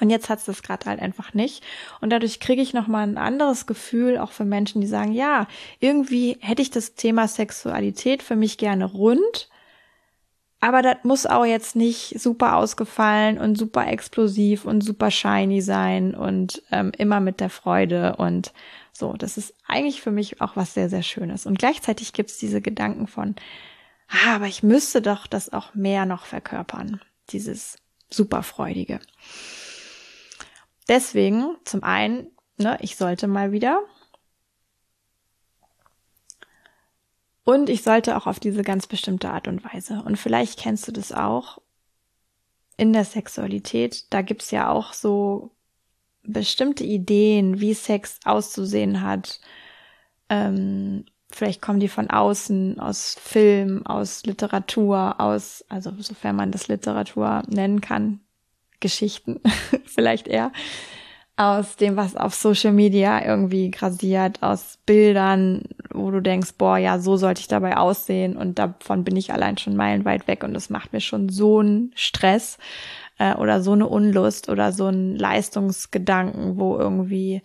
Und 0.00 0.10
jetzt 0.10 0.28
hat's 0.28 0.44
das 0.44 0.62
gerade 0.62 0.86
halt 0.86 1.00
einfach 1.00 1.34
nicht. 1.34 1.64
Und 2.00 2.10
dadurch 2.10 2.40
kriege 2.40 2.62
ich 2.62 2.72
nochmal 2.72 3.02
ein 3.02 3.18
anderes 3.18 3.66
Gefühl, 3.66 4.18
auch 4.18 4.30
für 4.30 4.44
Menschen, 4.44 4.80
die 4.80 4.86
sagen, 4.86 5.12
ja, 5.12 5.48
irgendwie 5.80 6.38
hätte 6.40 6.62
ich 6.62 6.70
das 6.70 6.94
Thema 6.94 7.26
Sexualität 7.26 8.22
für 8.22 8.36
mich 8.36 8.58
gerne 8.58 8.84
rund, 8.84 9.48
aber 10.60 10.82
das 10.82 10.96
muss 11.04 11.26
auch 11.26 11.44
jetzt 11.44 11.76
nicht 11.76 12.20
super 12.20 12.56
ausgefallen 12.56 13.38
und 13.38 13.56
super 13.56 13.86
explosiv 13.86 14.64
und 14.64 14.80
super 14.80 15.10
shiny 15.10 15.60
sein 15.60 16.14
und 16.14 16.62
ähm, 16.72 16.90
immer 16.98 17.20
mit 17.20 17.38
der 17.40 17.50
Freude 17.50 18.16
und 18.16 18.52
so. 18.92 19.12
Das 19.12 19.36
ist 19.38 19.54
eigentlich 19.68 20.02
für 20.02 20.10
mich 20.10 20.40
auch 20.40 20.56
was 20.56 20.74
sehr, 20.74 20.88
sehr 20.88 21.04
Schönes. 21.04 21.46
Und 21.46 21.58
gleichzeitig 21.58 22.12
gibt's 22.12 22.38
diese 22.38 22.60
Gedanken 22.60 23.06
von, 23.06 23.36
ah, 24.08 24.34
aber 24.34 24.46
ich 24.46 24.64
müsste 24.64 25.00
doch 25.00 25.28
das 25.28 25.52
auch 25.52 25.74
mehr 25.74 26.06
noch 26.06 26.26
verkörpern. 26.26 27.00
Dieses 27.30 27.76
super 28.10 28.42
Freudige. 28.42 28.98
Deswegen, 30.88 31.56
zum 31.64 31.82
einen, 31.82 32.30
ne, 32.56 32.78
ich 32.80 32.96
sollte 32.96 33.28
mal 33.28 33.52
wieder. 33.52 33.82
Und 37.44 37.70
ich 37.70 37.82
sollte 37.82 38.16
auch 38.16 38.26
auf 38.26 38.40
diese 38.40 38.62
ganz 38.62 38.86
bestimmte 38.86 39.30
Art 39.30 39.48
und 39.48 39.64
Weise. 39.64 40.02
Und 40.04 40.16
vielleicht 40.16 40.58
kennst 40.58 40.86
du 40.88 40.92
das 40.92 41.12
auch 41.12 41.58
in 42.76 42.92
der 42.92 43.04
Sexualität. 43.04 44.12
Da 44.12 44.22
gibt's 44.22 44.50
ja 44.50 44.70
auch 44.70 44.92
so 44.92 45.50
bestimmte 46.22 46.84
Ideen, 46.84 47.60
wie 47.60 47.74
Sex 47.74 48.20
auszusehen 48.24 49.02
hat. 49.02 49.40
Ähm, 50.28 51.06
vielleicht 51.30 51.62
kommen 51.62 51.80
die 51.80 51.88
von 51.88 52.10
außen, 52.10 52.80
aus 52.80 53.16
Film, 53.20 53.84
aus 53.86 54.24
Literatur, 54.24 55.20
aus, 55.20 55.64
also 55.68 55.92
sofern 55.98 56.36
man 56.36 56.52
das 56.52 56.68
Literatur 56.68 57.42
nennen 57.48 57.80
kann, 57.80 58.20
Geschichten, 58.80 59.40
vielleicht 59.84 60.28
eher, 60.28 60.52
aus 61.38 61.76
dem, 61.76 61.96
was 61.96 62.16
auf 62.16 62.34
Social 62.34 62.72
Media 62.72 63.24
irgendwie 63.24 63.70
grasiert, 63.70 64.42
aus 64.42 64.78
Bildern, 64.86 65.62
wo 65.90 66.10
du 66.10 66.20
denkst, 66.20 66.54
boah, 66.58 66.78
ja, 66.78 66.98
so 66.98 67.16
sollte 67.16 67.40
ich 67.40 67.46
dabei 67.46 67.76
aussehen 67.76 68.36
und 68.36 68.58
davon 68.58 69.04
bin 69.04 69.14
ich 69.14 69.32
allein 69.32 69.56
schon 69.56 69.76
meilenweit 69.76 70.26
weg 70.26 70.42
und 70.42 70.52
das 70.52 70.68
macht 70.68 70.92
mir 70.92 71.00
schon 71.00 71.28
so 71.28 71.60
einen 71.60 71.92
Stress 71.94 72.58
äh, 73.18 73.34
oder 73.34 73.62
so 73.62 73.72
eine 73.72 73.86
Unlust 73.86 74.48
oder 74.48 74.72
so 74.72 74.86
einen 74.86 75.14
Leistungsgedanken, 75.14 76.58
wo 76.58 76.76
irgendwie 76.76 77.42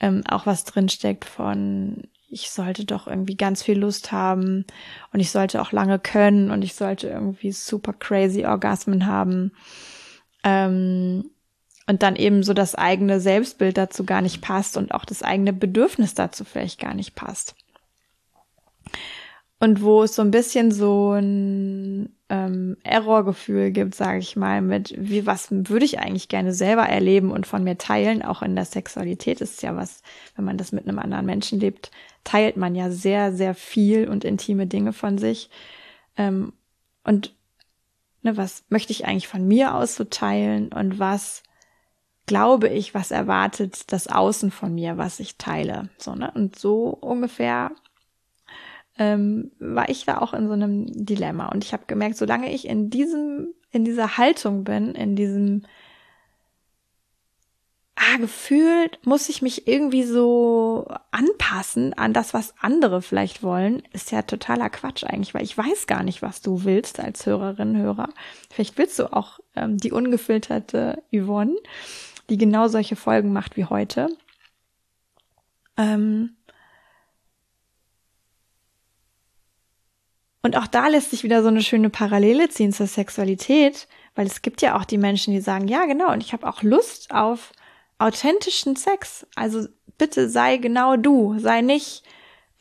ähm, 0.00 0.24
auch 0.28 0.44
was 0.46 0.64
drinsteckt 0.64 1.24
von 1.24 2.08
ich 2.28 2.50
sollte 2.50 2.86
doch 2.86 3.06
irgendwie 3.06 3.36
ganz 3.36 3.62
viel 3.62 3.78
Lust 3.78 4.10
haben 4.10 4.64
und 5.12 5.20
ich 5.20 5.30
sollte 5.30 5.60
auch 5.60 5.70
lange 5.70 5.98
können 6.00 6.50
und 6.50 6.62
ich 6.62 6.74
sollte 6.74 7.08
irgendwie 7.08 7.52
super 7.52 7.92
crazy 7.92 8.46
Orgasmen 8.46 9.06
haben 9.06 9.52
ähm, 10.44 11.30
und 11.86 12.02
dann 12.02 12.16
eben 12.16 12.42
so 12.42 12.54
das 12.54 12.74
eigene 12.74 13.20
Selbstbild 13.20 13.76
dazu 13.76 14.04
gar 14.04 14.22
nicht 14.22 14.40
passt 14.40 14.76
und 14.76 14.94
auch 14.94 15.04
das 15.04 15.22
eigene 15.22 15.52
Bedürfnis 15.52 16.14
dazu 16.14 16.44
vielleicht 16.44 16.80
gar 16.80 16.94
nicht 16.94 17.14
passt. 17.14 17.54
Und 19.58 19.80
wo 19.80 20.02
es 20.02 20.16
so 20.16 20.22
ein 20.22 20.32
bisschen 20.32 20.72
so 20.72 21.12
ein 21.12 22.16
ähm, 22.28 22.76
Errorgefühl 22.82 23.70
gibt, 23.70 23.94
sage 23.94 24.18
ich 24.18 24.34
mal, 24.34 24.60
mit 24.60 24.92
wie 24.98 25.24
was 25.24 25.48
würde 25.52 25.84
ich 25.84 26.00
eigentlich 26.00 26.28
gerne 26.28 26.52
selber 26.52 26.82
erleben 26.82 27.30
und 27.30 27.46
von 27.46 27.62
mir 27.62 27.78
teilen. 27.78 28.22
Auch 28.22 28.42
in 28.42 28.56
der 28.56 28.64
Sexualität 28.64 29.40
ist 29.40 29.62
ja 29.62 29.76
was, 29.76 30.02
wenn 30.34 30.44
man 30.44 30.56
das 30.56 30.72
mit 30.72 30.88
einem 30.88 30.98
anderen 30.98 31.26
Menschen 31.26 31.60
lebt, 31.60 31.92
teilt 32.24 32.56
man 32.56 32.74
ja 32.74 32.90
sehr, 32.90 33.32
sehr 33.32 33.54
viel 33.54 34.08
und 34.08 34.24
intime 34.24 34.66
Dinge 34.66 34.92
von 34.92 35.18
sich. 35.18 35.48
Ähm, 36.16 36.52
und 37.04 37.32
ne, 38.22 38.36
was 38.36 38.64
möchte 38.68 38.92
ich 38.92 39.06
eigentlich 39.06 39.28
von 39.28 39.46
mir 39.46 39.74
aus 39.74 39.94
so 39.94 40.04
teilen 40.04 40.72
und 40.72 40.98
was 40.98 41.42
glaube 42.26 42.68
ich, 42.68 42.94
was 42.94 43.10
erwartet 43.10 43.92
das 43.92 44.06
Außen 44.06 44.50
von 44.50 44.74
mir, 44.74 44.96
was 44.96 45.20
ich 45.20 45.36
teile. 45.38 45.90
So, 45.98 46.14
ne? 46.14 46.30
Und 46.34 46.58
so 46.58 46.88
ungefähr 46.88 47.72
ähm, 48.98 49.50
war 49.58 49.88
ich 49.88 50.04
da 50.04 50.18
auch 50.18 50.32
in 50.32 50.46
so 50.46 50.52
einem 50.52 50.86
Dilemma. 50.86 51.48
Und 51.48 51.64
ich 51.64 51.72
habe 51.72 51.84
gemerkt, 51.86 52.16
solange 52.16 52.52
ich 52.52 52.68
in 52.68 52.90
diesem, 52.90 53.54
in 53.70 53.84
dieser 53.84 54.18
Haltung 54.18 54.64
bin, 54.64 54.94
in 54.94 55.16
diesem 55.16 55.62
ah, 58.02 58.16
gefühlt 58.18 58.98
muss 59.06 59.28
ich 59.28 59.42
mich 59.42 59.68
irgendwie 59.68 60.02
so 60.02 60.88
anpassen 61.10 61.94
an 61.94 62.12
das, 62.12 62.34
was 62.34 62.54
andere 62.60 63.02
vielleicht 63.02 63.42
wollen, 63.42 63.82
ist 63.92 64.10
ja 64.10 64.22
totaler 64.22 64.70
Quatsch 64.70 65.04
eigentlich, 65.04 65.34
weil 65.34 65.44
ich 65.44 65.56
weiß 65.56 65.86
gar 65.86 66.02
nicht, 66.02 66.22
was 66.22 66.40
du 66.40 66.64
willst 66.64 67.00
als 67.00 67.26
Hörerin, 67.26 67.76
Hörer. 67.76 68.08
Vielleicht 68.50 68.76
willst 68.78 68.98
du 68.98 69.12
auch 69.12 69.38
ähm, 69.54 69.78
die 69.78 69.92
ungefilterte 69.92 71.02
Yvonne, 71.12 71.54
die 72.28 72.38
genau 72.38 72.68
solche 72.68 72.96
Folgen 72.96 73.32
macht 73.32 73.56
wie 73.56 73.66
heute. 73.66 74.08
Ähm 75.76 76.36
und 80.42 80.56
auch 80.56 80.66
da 80.66 80.88
lässt 80.88 81.10
sich 81.10 81.22
wieder 81.22 81.42
so 81.42 81.48
eine 81.48 81.62
schöne 81.62 81.90
Parallele 81.90 82.48
ziehen 82.48 82.72
zur 82.72 82.88
Sexualität, 82.88 83.86
weil 84.16 84.26
es 84.26 84.42
gibt 84.42 84.60
ja 84.60 84.76
auch 84.76 84.84
die 84.84 84.98
Menschen, 84.98 85.32
die 85.32 85.40
sagen, 85.40 85.68
ja 85.68 85.84
genau, 85.86 86.12
und 86.12 86.22
ich 86.22 86.32
habe 86.32 86.48
auch 86.48 86.62
Lust 86.62 87.12
auf 87.12 87.52
authentischen 88.02 88.76
Sex. 88.76 89.26
Also 89.34 89.68
bitte 89.98 90.28
sei 90.28 90.56
genau 90.56 90.96
du, 90.96 91.38
sei 91.38 91.60
nicht 91.60 92.02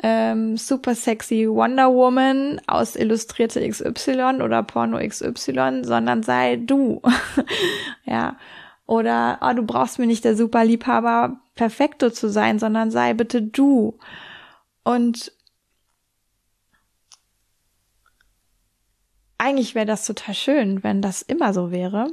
ähm, 0.04 0.58
super 0.58 0.96
sexy 0.96 1.48
Wonder 1.48 1.94
Woman 1.94 2.62
aus 2.68 2.96
Illustrierte 2.96 3.68
XY 3.68 4.42
oder 4.42 4.64
Porno 4.64 4.98
XY, 4.98 5.84
sondern 5.84 6.24
sei 6.24 6.58
du. 6.58 7.02
ja. 8.06 8.38
Oder 8.86 9.40
oh, 9.42 9.54
du 9.54 9.64
brauchst 9.64 10.00
mir 10.00 10.08
nicht 10.08 10.26
der 10.26 10.36
super 10.36 10.66
Liebhaber 10.66 11.40
Perfekto 11.56 12.10
zu 12.10 12.30
sein, 12.30 12.60
sondern 12.60 12.92
sei 12.92 13.14
bitte 13.14 13.42
du. 13.42 13.98
Und 14.84 15.32
eigentlich 19.38 19.76
wäre 19.76 19.86
das 19.86 20.06
total 20.06 20.36
schön, 20.36 20.84
wenn 20.84 21.02
das 21.02 21.22
immer 21.22 21.54
so 21.54 21.72
wäre 21.72 22.08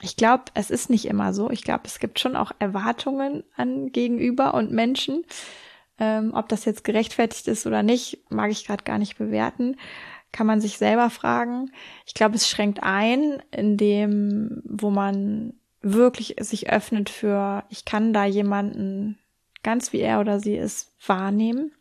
ich 0.00 0.16
glaube, 0.16 0.44
es 0.54 0.70
ist 0.70 0.90
nicht 0.90 1.06
immer 1.06 1.32
so. 1.32 1.50
Ich 1.50 1.62
glaube, 1.62 1.82
es 1.86 1.98
gibt 1.98 2.18
schon 2.20 2.36
auch 2.36 2.52
Erwartungen 2.58 3.44
an 3.56 3.92
Gegenüber 3.92 4.54
und 4.54 4.70
Menschen. 4.70 5.24
Ähm, 5.98 6.32
ob 6.34 6.48
das 6.48 6.66
jetzt 6.66 6.84
gerechtfertigt 6.84 7.48
ist 7.48 7.66
oder 7.66 7.82
nicht, 7.82 8.18
mag 8.28 8.50
ich 8.50 8.66
gerade 8.66 8.84
gar 8.84 8.98
nicht 8.98 9.16
bewerten. 9.16 9.76
Kann 10.32 10.46
man 10.46 10.60
sich 10.60 10.76
selber 10.76 11.08
fragen. 11.08 11.70
Ich 12.04 12.12
glaube, 12.12 12.34
es 12.34 12.48
schränkt 12.48 12.82
ein, 12.82 13.42
in 13.50 13.78
dem, 13.78 14.62
wo 14.64 14.90
man 14.90 15.54
wirklich 15.80 16.36
sich 16.40 16.70
öffnet 16.70 17.08
für, 17.08 17.64
ich 17.70 17.84
kann 17.84 18.12
da 18.12 18.24
jemanden 18.26 19.18
ganz 19.62 19.92
wie 19.92 20.00
er 20.00 20.20
oder 20.20 20.40
sie 20.40 20.56
ist 20.56 20.92
wahrnehmen. 21.06 21.72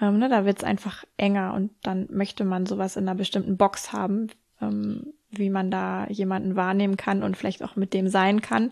Ähm, 0.00 0.18
ne, 0.18 0.28
da 0.28 0.44
wird 0.44 0.58
es 0.58 0.64
einfach 0.64 1.04
enger 1.16 1.54
und 1.54 1.70
dann 1.82 2.06
möchte 2.10 2.44
man 2.44 2.66
sowas 2.66 2.96
in 2.96 3.08
einer 3.08 3.16
bestimmten 3.16 3.56
Box 3.56 3.92
haben. 3.92 4.28
Ähm, 4.60 5.14
wie 5.30 5.50
man 5.50 5.70
da 5.70 6.06
jemanden 6.08 6.56
wahrnehmen 6.56 6.96
kann 6.96 7.22
und 7.22 7.36
vielleicht 7.36 7.62
auch 7.62 7.76
mit 7.76 7.94
dem 7.94 8.08
sein 8.08 8.40
kann. 8.42 8.70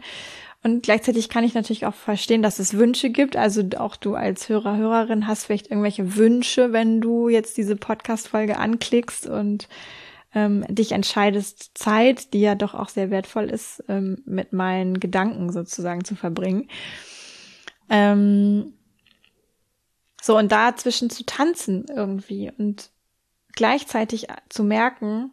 Und 0.62 0.82
gleichzeitig 0.82 1.28
kann 1.28 1.44
ich 1.44 1.54
natürlich 1.54 1.86
auch 1.86 1.94
verstehen, 1.94 2.42
dass 2.42 2.58
es 2.58 2.74
Wünsche 2.74 3.10
gibt. 3.10 3.36
Also 3.36 3.62
auch 3.76 3.94
du 3.96 4.14
als 4.14 4.48
Hörer, 4.48 4.76
Hörerin 4.76 5.26
hast 5.26 5.44
vielleicht 5.44 5.70
irgendwelche 5.70 6.16
Wünsche, 6.16 6.72
wenn 6.72 7.00
du 7.00 7.28
jetzt 7.28 7.56
diese 7.56 7.76
Podcast-Folge 7.76 8.58
anklickst 8.58 9.28
und 9.28 9.68
ähm, 10.34 10.64
dich 10.68 10.92
entscheidest, 10.92 11.70
Zeit, 11.74 12.32
die 12.34 12.40
ja 12.40 12.54
doch 12.54 12.74
auch 12.74 12.88
sehr 12.88 13.10
wertvoll 13.10 13.44
ist, 13.44 13.84
ähm, 13.88 14.22
mit 14.24 14.52
meinen 14.52 14.98
Gedanken 14.98 15.52
sozusagen 15.52 16.04
zu 16.04 16.16
verbringen. 16.16 16.68
Ähm, 17.88 18.74
so, 20.20 20.36
und 20.36 20.50
dazwischen 20.52 21.08
zu 21.08 21.24
tanzen 21.24 21.86
irgendwie 21.88 22.50
und 22.58 22.90
gleichzeitig 23.52 24.26
zu 24.48 24.64
merken, 24.64 25.30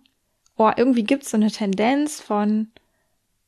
oh, 0.58 0.72
irgendwie 0.76 1.04
gibt's 1.04 1.32
so 1.32 1.38
eine 1.38 1.52
Tendenz 1.52 2.22
von, 2.22 2.72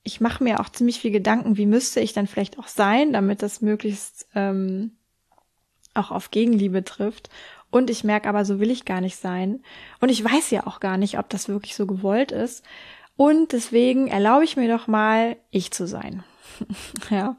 ich 0.03 0.21
mache 0.21 0.43
mir 0.43 0.59
auch 0.59 0.69
ziemlich 0.69 0.99
viel 0.99 1.11
Gedanken, 1.11 1.57
wie 1.57 1.65
müsste 1.65 1.99
ich 1.99 2.13
dann 2.13 2.27
vielleicht 2.27 2.59
auch 2.59 2.67
sein, 2.67 3.13
damit 3.13 3.41
das 3.41 3.61
möglichst 3.61 4.27
ähm, 4.35 4.91
auch 5.93 6.11
auf 6.11 6.31
Gegenliebe 6.31 6.83
trifft. 6.83 7.29
Und 7.69 7.89
ich 7.89 8.03
merke 8.03 8.29
aber, 8.29 8.45
so 8.45 8.59
will 8.59 8.71
ich 8.71 8.85
gar 8.85 9.01
nicht 9.01 9.17
sein. 9.17 9.61
Und 9.99 10.09
ich 10.09 10.23
weiß 10.23 10.51
ja 10.51 10.65
auch 10.65 10.79
gar 10.79 10.97
nicht, 10.97 11.19
ob 11.19 11.29
das 11.29 11.49
wirklich 11.49 11.75
so 11.75 11.85
gewollt 11.85 12.31
ist. 12.31 12.63
Und 13.17 13.51
deswegen 13.51 14.07
erlaube 14.07 14.45
ich 14.45 14.55
mir 14.55 14.69
doch 14.69 14.87
mal, 14.87 15.35
ich 15.51 15.71
zu 15.71 15.87
sein. 15.87 16.23
ja, 17.09 17.35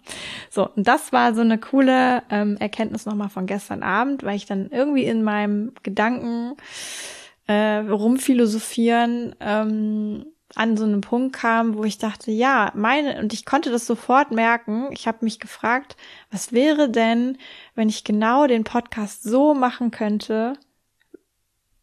so, 0.51 0.69
und 0.69 0.87
das 0.87 1.13
war 1.13 1.35
so 1.35 1.41
eine 1.41 1.59
coole 1.59 2.23
ähm, 2.31 2.57
Erkenntnis 2.59 3.07
nochmal 3.07 3.31
von 3.31 3.47
gestern 3.47 3.83
Abend, 3.83 4.23
weil 4.23 4.37
ich 4.37 4.47
dann 4.47 4.71
irgendwie 4.71 5.05
in 5.05 5.23
meinem 5.23 5.73
Gedanken 5.83 6.57
äh, 7.49 7.79
rumphilosophieren 7.79 9.35
ähm, 9.41 10.27
an 10.55 10.77
so 10.77 10.85
einem 10.85 11.01
Punkt 11.01 11.35
kam, 11.35 11.77
wo 11.77 11.85
ich 11.85 11.99
dachte, 11.99 12.31
ja, 12.31 12.73
meine, 12.75 13.19
und 13.19 13.33
ich 13.33 13.45
konnte 13.45 13.71
das 13.71 13.87
sofort 13.87 14.31
merken. 14.31 14.89
Ich 14.93 15.07
habe 15.07 15.19
mich 15.23 15.41
gefragt, 15.41 15.97
was 16.31 16.53
wäre 16.53 16.89
denn, 16.89 17.39
wenn 17.75 17.89
ich 17.89 18.05
genau 18.05 18.47
den 18.47 18.65
Podcast 18.65 19.23
so 19.23 19.55
machen 19.55 19.91
könnte, 19.91 20.55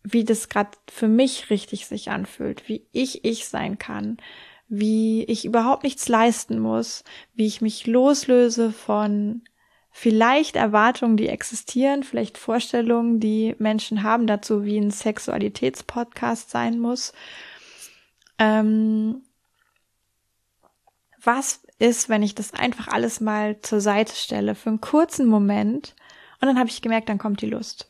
wie 0.03 0.23
das 0.23 0.49
gerade 0.49 0.71
für 0.89 1.07
mich 1.07 1.49
richtig 1.49 1.87
sich 1.87 2.09
anfühlt, 2.09 2.69
wie 2.69 2.87
ich 2.91 3.25
ich 3.25 3.47
sein 3.47 3.77
kann, 3.77 4.17
wie 4.67 5.23
ich 5.25 5.45
überhaupt 5.45 5.83
nichts 5.83 6.07
leisten 6.07 6.59
muss, 6.59 7.03
wie 7.33 7.47
ich 7.47 7.61
mich 7.61 7.87
loslöse 7.87 8.71
von 8.71 9.41
vielleicht 9.97 10.57
Erwartungen, 10.57 11.15
die 11.15 11.29
existieren, 11.29 12.03
vielleicht 12.03 12.37
Vorstellungen, 12.37 13.21
die 13.21 13.55
Menschen 13.59 14.03
haben 14.03 14.27
dazu, 14.27 14.65
wie 14.65 14.77
ein 14.77 14.91
Sexualitätspodcast 14.91 16.49
sein 16.49 16.79
muss. 16.79 17.13
Ähm, 18.37 19.23
was 21.23 21.61
ist, 21.79 22.09
wenn 22.09 22.23
ich 22.23 22.35
das 22.35 22.53
einfach 22.53 22.89
alles 22.89 23.21
mal 23.21 23.61
zur 23.61 23.79
Seite 23.79 24.13
stelle 24.13 24.53
für 24.53 24.67
einen 24.67 24.81
kurzen 24.81 25.27
Moment 25.27 25.95
und 26.41 26.49
dann 26.49 26.59
habe 26.59 26.69
ich 26.69 26.81
gemerkt, 26.81 27.07
dann 27.07 27.17
kommt 27.17 27.41
die 27.41 27.49
Lust. 27.49 27.87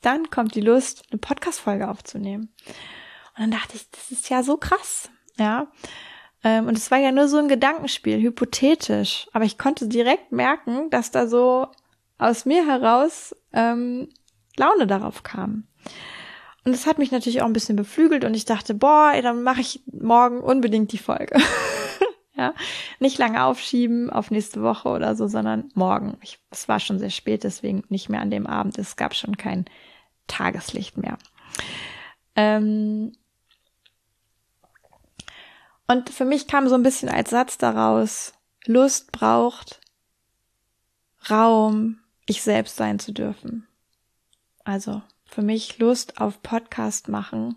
Dann 0.00 0.30
kommt 0.30 0.54
die 0.54 0.62
Lust, 0.62 1.04
eine 1.10 1.18
Podcast-Folge 1.18 1.90
aufzunehmen. 1.90 2.54
Und 3.36 3.42
dann 3.42 3.50
dachte 3.50 3.76
ich, 3.76 3.90
das 3.90 4.10
ist 4.10 4.30
ja 4.30 4.42
so 4.42 4.56
krass, 4.56 5.10
ja. 5.38 5.70
Ähm, 6.44 6.68
und 6.68 6.76
es 6.76 6.90
war 6.90 6.98
ja 6.98 7.10
nur 7.10 7.26
so 7.26 7.38
ein 7.38 7.48
Gedankenspiel, 7.48 8.20
hypothetisch. 8.20 9.26
Aber 9.32 9.44
ich 9.44 9.58
konnte 9.58 9.88
direkt 9.88 10.30
merken, 10.30 10.90
dass 10.90 11.10
da 11.10 11.26
so 11.26 11.66
aus 12.18 12.44
mir 12.44 12.66
heraus 12.66 13.34
ähm, 13.52 14.08
Laune 14.56 14.86
darauf 14.86 15.22
kam. 15.22 15.66
Und 16.64 16.72
das 16.72 16.86
hat 16.86 16.98
mich 16.98 17.10
natürlich 17.10 17.42
auch 17.42 17.46
ein 17.46 17.52
bisschen 17.52 17.76
beflügelt 17.76 18.24
und 18.24 18.34
ich 18.34 18.44
dachte, 18.46 18.74
boah, 18.74 19.12
ey, 19.14 19.20
dann 19.20 19.42
mache 19.42 19.60
ich 19.60 19.82
morgen 19.90 20.40
unbedingt 20.40 20.92
die 20.92 20.98
Folge. 20.98 21.38
ja, 22.36 22.54
nicht 23.00 23.18
lange 23.18 23.44
aufschieben 23.44 24.08
auf 24.08 24.30
nächste 24.30 24.62
Woche 24.62 24.88
oder 24.88 25.14
so, 25.14 25.26
sondern 25.26 25.70
morgen. 25.74 26.16
Ich, 26.22 26.38
es 26.50 26.68
war 26.68 26.80
schon 26.80 26.98
sehr 26.98 27.10
spät, 27.10 27.44
deswegen 27.44 27.84
nicht 27.88 28.08
mehr 28.08 28.20
an 28.20 28.30
dem 28.30 28.46
Abend. 28.46 28.78
Es 28.78 28.96
gab 28.96 29.14
schon 29.14 29.36
kein 29.36 29.66
Tageslicht 30.26 30.96
mehr. 30.96 31.18
Ähm, 32.34 33.12
und 35.86 36.10
für 36.10 36.24
mich 36.24 36.46
kam 36.46 36.68
so 36.68 36.74
ein 36.74 36.82
bisschen 36.82 37.08
als 37.08 37.30
Satz 37.30 37.58
daraus, 37.58 38.32
Lust 38.66 39.12
braucht 39.12 39.80
Raum, 41.30 42.00
ich 42.26 42.42
selbst 42.42 42.76
sein 42.76 42.98
zu 42.98 43.12
dürfen. 43.12 43.66
Also 44.64 45.02
für 45.24 45.42
mich 45.42 45.78
Lust 45.78 46.20
auf 46.20 46.42
Podcast 46.42 47.08
machen 47.08 47.56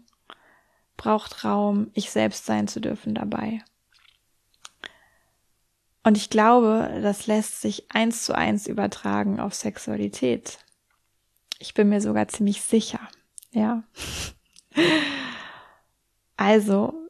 braucht 0.97 1.43
Raum, 1.43 1.91
ich 1.93 2.09
selbst 2.09 2.45
sein 2.45 2.67
zu 2.67 2.81
dürfen 2.81 3.13
dabei. 3.13 3.63
Und 6.03 6.17
ich 6.17 6.29
glaube, 6.29 6.99
das 7.01 7.27
lässt 7.27 7.61
sich 7.61 7.91
eins 7.91 8.23
zu 8.23 8.33
eins 8.35 8.65
übertragen 8.65 9.39
auf 9.39 9.53
Sexualität. 9.53 10.57
Ich 11.59 11.73
bin 11.73 11.89
mir 11.89 12.01
sogar 12.01 12.27
ziemlich 12.27 12.61
sicher, 12.61 12.99
ja. 13.51 13.83
Also, 16.39 17.06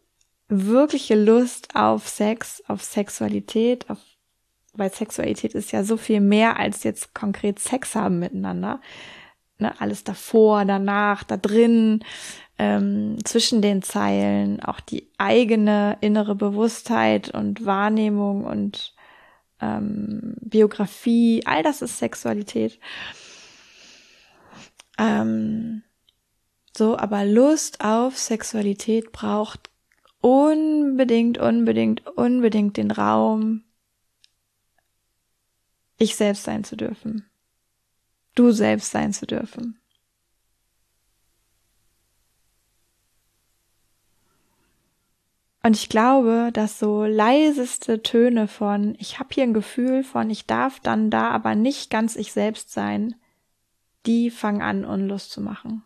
wirkliche 0.49 1.15
Lust 1.15 1.75
auf 1.75 2.07
Sex, 2.07 2.63
auf 2.67 2.83
Sexualität, 2.83 3.89
auf, 3.89 3.99
weil 4.73 4.91
Sexualität 4.93 5.53
ist 5.53 5.71
ja 5.71 5.83
so 5.83 5.97
viel 5.97 6.21
mehr 6.21 6.57
als 6.57 6.83
jetzt 6.83 7.13
konkret 7.13 7.59
Sex 7.59 7.95
haben 7.95 8.19
miteinander. 8.19 8.79
ne, 9.59 9.79
alles 9.79 10.03
davor, 10.03 10.65
danach, 10.65 11.23
da 11.23 11.37
drin, 11.37 12.03
ähm, 12.59 13.17
zwischen 13.23 13.61
den 13.61 13.81
Zeilen, 13.81 14.61
auch 14.61 14.79
die 14.79 15.09
eigene 15.17 15.97
innere 16.01 16.35
Bewusstheit 16.35 17.29
und 17.29 17.65
Wahrnehmung 17.65 18.45
und 18.45 18.93
ähm, 19.61 20.35
Biografie, 20.41 21.43
all 21.45 21.63
das 21.63 21.81
ist 21.81 21.97
Sexualität. 21.97 22.79
Ähm, 24.97 25.83
so, 26.75 26.97
aber 26.97 27.25
Lust 27.25 27.81
auf 27.81 28.17
Sexualität 28.17 29.11
braucht 29.11 29.69
unbedingt, 30.21 31.37
unbedingt, 31.37 32.05
unbedingt 32.07 32.77
den 32.77 32.91
Raum, 32.91 33.63
ich 35.97 36.15
selbst 36.15 36.43
sein 36.43 36.63
zu 36.63 36.75
dürfen. 36.75 37.29
Du 38.35 38.51
selbst 38.51 38.91
sein 38.91 39.13
zu 39.13 39.25
dürfen. 39.25 39.79
Und 45.63 45.75
ich 45.75 45.89
glaube, 45.89 46.51
dass 46.53 46.79
so 46.79 47.03
leiseste 47.03 48.01
Töne 48.01 48.47
von, 48.47 48.95
ich 48.99 49.19
habe 49.19 49.33
hier 49.33 49.43
ein 49.43 49.53
Gefühl 49.53 50.03
von, 50.03 50.29
ich 50.29 50.45
darf 50.45 50.79
dann 50.79 51.09
da 51.09 51.29
aber 51.31 51.55
nicht 51.55 51.89
ganz 51.89 52.15
ich 52.15 52.31
selbst 52.31 52.71
sein, 52.71 53.15
die 54.05 54.29
fangen 54.31 54.61
an, 54.61 54.85
Unlust 54.85 55.31
zu 55.31 55.41
machen. 55.41 55.83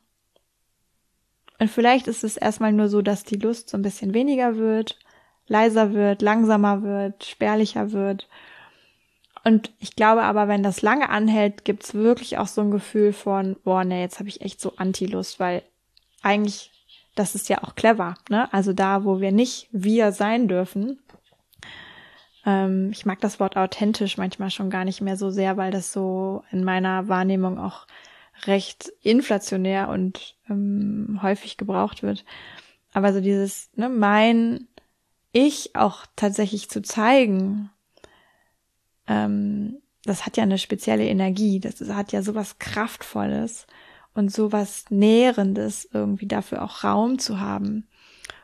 Und 1.62 1.70
vielleicht 1.70 2.08
ist 2.08 2.24
es 2.24 2.38
erstmal 2.38 2.74
nur 2.74 2.90
so, 2.90 3.04
dass 3.04 3.24
die 3.24 3.36
Lust 3.36 3.70
so 3.70 3.78
ein 3.78 3.84
bisschen 3.84 4.16
weniger 4.16 4.58
wird, 4.58 4.98
leiser 5.46 5.94
wird, 5.94 6.24
langsamer 6.24 6.82
wird, 6.82 7.24
spärlicher 7.24 7.92
wird. 7.92 8.28
Und 9.44 9.72
ich 9.78 9.96
glaube 9.96 10.24
aber, 10.24 10.48
wenn 10.48 10.64
das 10.64 10.82
lange 10.82 11.12
anhält, 11.12 11.64
gibt's 11.64 11.94
wirklich 11.94 12.40
auch 12.40 12.48
so 12.48 12.62
ein 12.62 12.72
Gefühl 12.72 13.14
von, 13.14 13.58
boah, 13.64 13.84
nee, 13.84 14.02
jetzt 14.02 14.18
habe 14.18 14.28
ich 14.28 14.42
echt 14.42 14.60
so 14.60 14.74
Anti-Lust, 14.78 15.40
weil 15.40 15.62
eigentlich, 16.24 16.72
das 17.14 17.36
ist 17.36 17.48
ja 17.48 17.64
auch 17.64 17.76
clever, 17.76 18.16
ne? 18.28 18.52
Also 18.52 18.74
da, 18.74 19.06
wo 19.06 19.22
wir 19.22 19.32
nicht 19.32 19.68
wir 19.72 20.14
sein 20.14 20.48
dürfen. 20.48 20.98
Ähm, 22.44 22.90
ich 22.92 23.06
mag 23.06 23.22
das 23.22 23.40
Wort 23.40 23.56
authentisch 23.56 24.18
manchmal 24.18 24.50
schon 24.50 24.72
gar 24.72 24.84
nicht 24.84 25.02
mehr 25.02 25.16
so 25.16 25.30
sehr, 25.30 25.58
weil 25.58 25.70
das 25.70 25.94
so 25.94 26.44
in 26.50 26.64
meiner 26.64 27.08
Wahrnehmung 27.08 27.60
auch 27.60 27.86
recht 28.48 28.92
inflationär 29.02 29.90
und 29.90 30.36
ähm, 30.50 31.20
häufig 31.22 31.58
gebraucht 31.58 32.04
wird. 32.04 32.26
Aber 32.94 33.14
so 33.14 33.22
dieses, 33.22 33.70
ne, 33.76 33.90
mein 33.90 34.68
Ich 35.32 35.76
auch 35.76 36.06
tatsächlich 36.16 36.70
zu 36.70 36.82
zeigen, 36.82 37.70
ähm, 39.08 39.78
das 40.04 40.26
hat 40.26 40.38
ja 40.38 40.44
eine 40.44 40.58
spezielle 40.58 41.06
Energie, 41.06 41.60
das 41.60 41.80
hat 41.90 42.12
ja 42.12 42.22
sowas 42.22 42.58
Kraftvolles 42.60 43.68
und 44.14 44.32
sowas 44.32 44.86
Nährendes, 44.90 45.88
irgendwie 45.94 46.28
dafür 46.28 46.64
auch 46.64 46.84
Raum 46.84 47.20
zu 47.20 47.40
haben. 47.40 47.88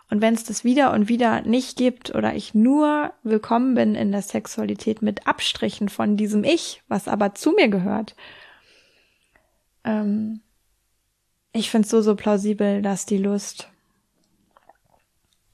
Und 0.10 0.22
wenn 0.22 0.34
es 0.34 0.46
das 0.46 0.64
wieder 0.64 0.94
und 0.94 1.10
wieder 1.10 1.42
nicht 1.42 1.78
gibt 1.78 2.16
oder 2.16 2.34
ich 2.34 2.54
nur 2.54 3.12
willkommen 3.24 3.76
bin 3.76 3.94
in 3.94 4.14
der 4.14 4.22
Sexualität 4.22 5.02
mit 5.02 5.28
Abstrichen 5.28 5.90
von 5.90 6.16
diesem 6.16 6.46
Ich, 6.46 6.82
was 6.88 7.10
aber 7.10 7.36
zu 7.36 7.52
mir 7.52 7.68
gehört, 7.68 8.16
ähm, 9.88 10.42
ich 11.54 11.72
finde 11.72 11.86
es 11.86 11.90
so, 11.90 12.02
so 12.02 12.16
plausibel, 12.16 12.82
dass 12.82 13.06
die 13.06 13.18
Lust 13.18 13.70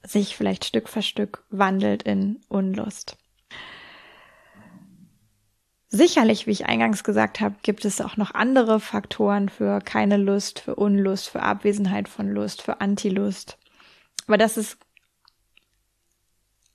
sich 0.05 0.35
vielleicht 0.35 0.65
Stück 0.65 0.89
für 0.89 1.01
Stück 1.01 1.43
wandelt 1.49 2.03
in 2.03 2.41
Unlust. 2.49 3.15
Sicherlich, 5.87 6.47
wie 6.47 6.51
ich 6.51 6.65
eingangs 6.65 7.03
gesagt 7.03 7.39
habe, 7.39 7.55
gibt 7.61 7.85
es 7.85 8.01
auch 8.01 8.17
noch 8.17 8.33
andere 8.33 8.79
Faktoren 8.79 9.47
für 9.47 9.79
keine 9.79 10.17
Lust, 10.17 10.59
für 10.59 10.75
Unlust, 10.75 11.29
für 11.29 11.43
Abwesenheit 11.43 12.09
von 12.09 12.29
Lust, 12.29 12.63
für 12.63 12.81
Antilust. 12.81 13.59
Aber 14.27 14.37
das 14.37 14.57
ist 14.57 14.77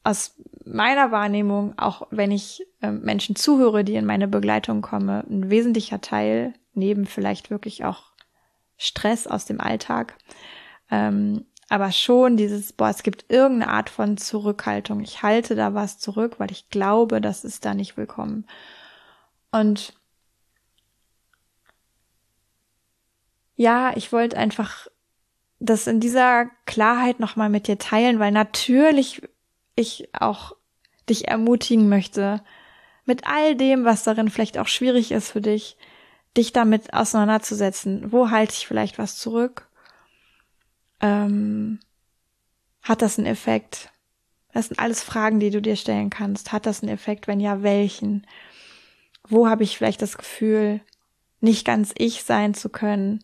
aus 0.05 0.37
meiner 0.65 1.11
Wahrnehmung, 1.11 1.77
auch 1.77 2.07
wenn 2.11 2.31
ich 2.31 2.65
äh, 2.81 2.93
Menschen 2.93 3.35
zuhöre, 3.35 3.83
die 3.83 3.97
in 3.97 4.07
meine 4.07 4.29
Begleitung 4.29 4.81
kommen, 4.81 5.25
ein 5.29 5.51
wesentlicher 5.51 6.01
Teil 6.01 6.55
neben 6.79 7.07
vielleicht 7.07 7.51
wirklich 7.51 7.85
auch 7.85 8.13
Stress 8.77 9.27
aus 9.27 9.45
dem 9.45 9.61
Alltag. 9.61 10.17
Ähm, 10.91 11.45
aber 11.69 11.93
schon 11.93 12.37
dieses, 12.37 12.73
boah, 12.73 12.89
es 12.89 13.03
gibt 13.03 13.27
irgendeine 13.29 13.73
Art 13.73 13.91
von 13.91 14.17
Zurückhaltung. 14.17 15.01
Ich 15.01 15.23
halte 15.23 15.55
da 15.55 15.75
was 15.75 15.99
zurück, 15.99 16.37
weil 16.39 16.51
ich 16.51 16.71
glaube, 16.71 17.21
das 17.21 17.45
ist 17.45 17.65
da 17.65 17.75
nicht 17.75 17.97
willkommen. 17.97 18.47
Und 19.51 19.93
ja, 23.57 23.93
ich 23.97 24.13
wollte 24.13 24.37
einfach 24.39 24.87
das 25.59 25.87
in 25.87 26.01
dieser 26.01 26.47
Klarheit 26.65 27.21
nochmal 27.21 27.51
mit 27.51 27.67
dir 27.67 27.79
teilen, 27.79 28.19
weil 28.19 28.33
natürlich 28.33 29.23
ich 29.75 30.09
auch 30.15 30.55
dich 31.09 31.29
ermutigen 31.29 31.89
möchte, 31.89 32.43
mit 33.05 33.27
all 33.27 33.57
dem, 33.57 33.85
was 33.85 34.05
darin 34.05 34.31
vielleicht 34.31 34.59
auch 34.59 34.69
schwierig 34.69 35.13
ist 35.13 35.31
für 35.31 35.41
dich, 35.41 35.78
dich 36.39 36.53
damit 36.53 36.95
auseinanderzusetzen. 36.95 38.13
Wo 38.13 38.31
halte 38.31 38.55
ich 38.55 38.67
vielleicht 38.67 38.99
was 38.99 39.17
zurück? 39.17 39.69
Ähm, 41.01 41.81
hat 42.83 43.03
das 43.03 43.19
einen 43.19 43.27
Effekt? 43.27 43.91
Das 44.53 44.69
sind 44.69 44.79
alles 44.79 45.03
Fragen, 45.03 45.41
die 45.41 45.51
du 45.51 45.61
dir 45.61 45.77
stellen 45.77 46.11
kannst. 46.11 46.53
Hat 46.53 46.65
das 46.65 46.83
einen 46.83 46.93
Effekt? 46.93 47.29
Wenn 47.29 47.41
ja, 47.41 47.63
welchen? 47.63 48.27
Wo 49.29 49.49
habe 49.49 49.63
ich 49.63 49.77
vielleicht 49.77 50.01
das 50.01 50.17
Gefühl, 50.17 50.81
nicht 51.41 51.67
ganz 51.67 51.93
ich 51.99 52.25
sein 52.25 52.55
zu 52.55 52.71
können? 52.71 53.23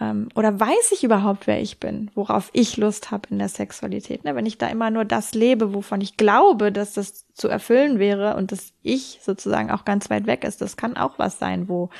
Ähm, 0.00 0.28
oder 0.34 0.58
weiß 0.58 0.92
ich 0.92 1.04
überhaupt, 1.04 1.46
wer 1.46 1.60
ich 1.60 1.78
bin? 1.78 2.10
Worauf 2.14 2.50
ich 2.52 2.76
Lust 2.76 3.10
habe 3.10 3.28
in 3.30 3.38
der 3.38 3.48
Sexualität? 3.48 4.24
Ne? 4.24 4.34
Wenn 4.34 4.46
ich 4.46 4.58
da 4.58 4.66
immer 4.68 4.90
nur 4.90 5.04
das 5.04 5.34
lebe, 5.34 5.74
wovon 5.74 6.00
ich 6.00 6.16
glaube, 6.16 6.72
dass 6.72 6.94
das 6.94 7.26
zu 7.34 7.48
erfüllen 7.48 7.98
wäre 7.98 8.34
und 8.36 8.50
dass 8.50 8.72
ich 8.82 9.20
sozusagen 9.22 9.70
auch 9.70 9.84
ganz 9.84 10.10
weit 10.10 10.26
weg 10.26 10.44
ist, 10.44 10.60
das 10.62 10.76
kann 10.76 10.96
auch 10.96 11.18
was 11.18 11.38
sein, 11.38 11.68
wo 11.68 11.90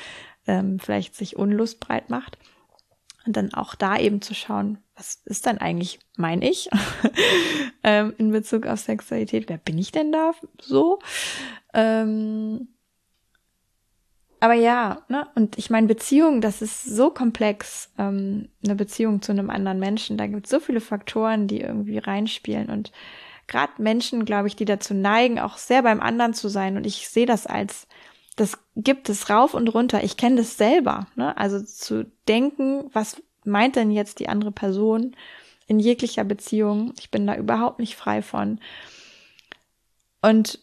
ähm, 0.47 0.79
vielleicht 0.79 1.15
sich 1.15 1.35
Unlust 1.35 1.79
breit 1.79 2.09
macht. 2.09 2.37
Und 3.25 3.37
dann 3.37 3.53
auch 3.53 3.75
da 3.75 3.99
eben 3.99 4.21
zu 4.21 4.33
schauen, 4.33 4.79
was 4.95 5.21
ist 5.25 5.45
denn 5.45 5.59
eigentlich 5.59 5.99
mein 6.17 6.41
Ich 6.41 6.69
ähm, 7.83 8.13
in 8.17 8.31
Bezug 8.31 8.65
auf 8.65 8.79
Sexualität? 8.79 9.47
Wer 9.47 9.57
bin 9.57 9.77
ich 9.77 9.91
denn 9.91 10.11
da 10.11 10.31
so? 10.59 10.99
Ähm, 11.73 12.67
aber 14.39 14.55
ja, 14.55 15.03
ne, 15.07 15.27
und 15.35 15.59
ich 15.59 15.69
meine, 15.69 15.85
Beziehung, 15.85 16.41
das 16.41 16.63
ist 16.63 16.83
so 16.83 17.11
komplex, 17.11 17.91
ähm, 17.99 18.49
eine 18.65 18.73
Beziehung 18.73 19.21
zu 19.21 19.31
einem 19.31 19.51
anderen 19.51 19.77
Menschen. 19.77 20.17
Da 20.17 20.25
gibt 20.25 20.47
es 20.47 20.49
so 20.49 20.59
viele 20.59 20.81
Faktoren, 20.81 21.47
die 21.47 21.61
irgendwie 21.61 21.99
reinspielen. 21.99 22.71
Und 22.71 22.91
gerade 23.45 23.73
Menschen, 23.77 24.25
glaube 24.25 24.47
ich, 24.47 24.55
die 24.55 24.65
dazu 24.65 24.95
neigen, 24.95 25.39
auch 25.39 25.59
sehr 25.59 25.83
beim 25.83 26.01
anderen 26.01 26.33
zu 26.33 26.49
sein. 26.49 26.75
Und 26.75 26.87
ich 26.87 27.07
sehe 27.07 27.27
das 27.27 27.45
als 27.45 27.87
das 28.35 28.57
gibt 28.75 29.09
es 29.09 29.29
rauf 29.29 29.53
und 29.53 29.67
runter. 29.67 30.03
Ich 30.03 30.17
kenne 30.17 30.37
das 30.37 30.57
selber. 30.57 31.07
Ne? 31.15 31.35
Also 31.37 31.61
zu 31.61 32.05
denken, 32.27 32.89
was 32.93 33.21
meint 33.43 33.75
denn 33.75 33.91
jetzt 33.91 34.19
die 34.19 34.29
andere 34.29 34.51
Person 34.51 35.15
in 35.67 35.79
jeglicher 35.79 36.23
Beziehung? 36.23 36.93
Ich 36.99 37.11
bin 37.11 37.27
da 37.27 37.35
überhaupt 37.35 37.79
nicht 37.79 37.95
frei 37.95 38.21
von. 38.21 38.59
Und 40.21 40.59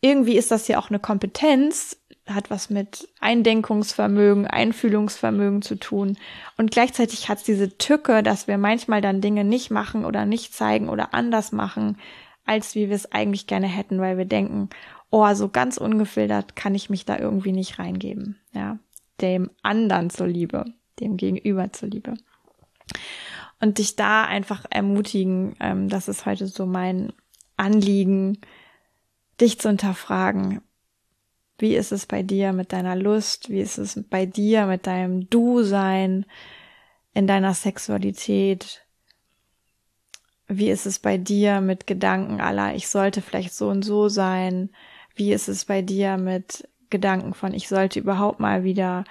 irgendwie 0.00 0.36
ist 0.36 0.50
das 0.50 0.68
ja 0.68 0.78
auch 0.78 0.90
eine 0.90 1.00
Kompetenz, 1.00 1.96
hat 2.26 2.50
was 2.50 2.70
mit 2.70 3.08
Eindenkungsvermögen, 3.20 4.46
Einfühlungsvermögen 4.46 5.62
zu 5.62 5.76
tun. 5.76 6.18
Und 6.56 6.70
gleichzeitig 6.70 7.28
hat 7.28 7.38
es 7.38 7.44
diese 7.44 7.78
Tücke, 7.78 8.22
dass 8.22 8.46
wir 8.46 8.58
manchmal 8.58 9.00
dann 9.00 9.20
Dinge 9.20 9.44
nicht 9.44 9.70
machen 9.70 10.04
oder 10.04 10.26
nicht 10.26 10.54
zeigen 10.54 10.88
oder 10.88 11.14
anders 11.14 11.52
machen, 11.52 11.98
als 12.44 12.74
wie 12.74 12.88
wir 12.88 12.96
es 12.96 13.10
eigentlich 13.12 13.46
gerne 13.46 13.66
hätten, 13.66 14.00
weil 14.00 14.18
wir 14.18 14.24
denken, 14.24 14.68
oh, 15.10 15.34
so 15.34 15.48
ganz 15.48 15.78
ungefiltert 15.78 16.56
kann 16.56 16.74
ich 16.74 16.90
mich 16.90 17.04
da 17.04 17.18
irgendwie 17.18 17.52
nicht 17.52 17.78
reingeben, 17.78 18.38
ja, 18.52 18.78
dem 19.20 19.50
anderen 19.62 20.10
zuliebe, 20.10 20.66
dem 21.00 21.16
Gegenüber 21.16 21.72
zuliebe. 21.72 22.14
Und 23.60 23.78
dich 23.78 23.96
da 23.96 24.24
einfach 24.24 24.64
ermutigen, 24.70 25.56
ähm, 25.60 25.88
das 25.88 26.08
ist 26.08 26.26
heute 26.26 26.46
so 26.46 26.66
mein 26.66 27.12
Anliegen, 27.56 28.38
dich 29.40 29.58
zu 29.58 29.68
hinterfragen. 29.68 30.60
Wie 31.58 31.74
ist 31.74 31.90
es 31.90 32.06
bei 32.06 32.22
dir 32.22 32.52
mit 32.52 32.72
deiner 32.72 32.94
Lust? 32.94 33.50
Wie 33.50 33.60
ist 33.60 33.78
es 33.78 34.00
bei 34.08 34.26
dir 34.26 34.66
mit 34.66 34.86
deinem 34.86 35.28
Du-Sein 35.28 36.24
in 37.14 37.26
deiner 37.26 37.52
Sexualität? 37.54 38.86
Wie 40.46 40.70
ist 40.70 40.86
es 40.86 41.00
bei 41.00 41.18
dir 41.18 41.60
mit 41.60 41.86
Gedanken 41.86 42.40
aller, 42.40 42.74
ich 42.74 42.88
sollte 42.88 43.20
vielleicht 43.20 43.52
so 43.52 43.68
und 43.68 43.82
so 43.82 44.08
sein? 44.08 44.70
Wie 45.18 45.32
ist 45.32 45.48
es 45.48 45.64
bei 45.64 45.82
dir 45.82 46.16
mit 46.16 46.68
Gedanken 46.90 47.34
von, 47.34 47.52
ich 47.52 47.68
sollte 47.68 47.98
überhaupt 47.98 48.38
mal 48.38 48.62
wieder, 48.62 49.02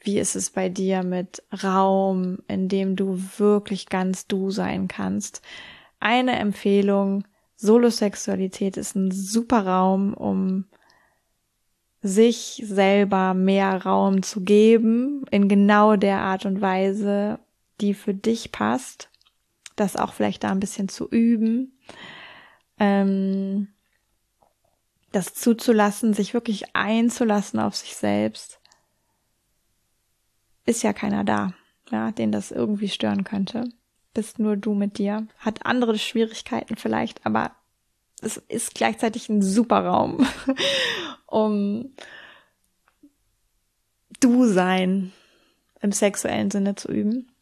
wie 0.00 0.18
ist 0.18 0.36
es 0.36 0.50
bei 0.50 0.68
dir 0.68 1.02
mit 1.02 1.42
Raum, 1.64 2.40
in 2.46 2.68
dem 2.68 2.94
du 2.94 3.18
wirklich 3.38 3.86
ganz 3.86 4.26
du 4.26 4.50
sein 4.50 4.86
kannst? 4.86 5.40
Eine 5.98 6.38
Empfehlung, 6.38 7.24
Solosexualität 7.56 8.76
ist 8.76 8.96
ein 8.96 9.10
super 9.10 9.66
Raum, 9.66 10.12
um 10.12 10.66
sich 12.02 12.62
selber 12.62 13.32
mehr 13.32 13.82
Raum 13.82 14.22
zu 14.22 14.42
geben, 14.42 15.24
in 15.30 15.48
genau 15.48 15.96
der 15.96 16.18
Art 16.18 16.44
und 16.44 16.60
Weise, 16.60 17.38
die 17.80 17.94
für 17.94 18.12
dich 18.12 18.52
passt, 18.52 19.08
das 19.74 19.96
auch 19.96 20.12
vielleicht 20.12 20.44
da 20.44 20.50
ein 20.50 20.60
bisschen 20.60 20.90
zu 20.90 21.08
üben, 21.08 21.78
ähm, 22.78 23.68
das 25.16 25.32
zuzulassen, 25.32 26.12
sich 26.12 26.34
wirklich 26.34 26.76
einzulassen 26.76 27.58
auf 27.58 27.74
sich 27.74 27.96
selbst, 27.96 28.60
ist 30.66 30.82
ja 30.82 30.92
keiner 30.92 31.24
da, 31.24 31.54
ja, 31.90 32.12
den 32.12 32.32
das 32.32 32.50
irgendwie 32.50 32.90
stören 32.90 33.24
könnte. 33.24 33.70
Bist 34.12 34.38
nur 34.38 34.56
du 34.56 34.74
mit 34.74 34.98
dir, 34.98 35.26
hat 35.38 35.64
andere 35.64 35.98
Schwierigkeiten 35.98 36.76
vielleicht, 36.76 37.24
aber 37.24 37.52
es 38.20 38.36
ist 38.36 38.74
gleichzeitig 38.74 39.30
ein 39.30 39.40
super 39.40 39.86
Raum, 39.86 40.26
um 41.26 41.94
du 44.20 44.46
sein 44.46 45.12
im 45.80 45.92
sexuellen 45.92 46.50
Sinne 46.50 46.74
zu 46.74 46.88
üben. 46.88 47.32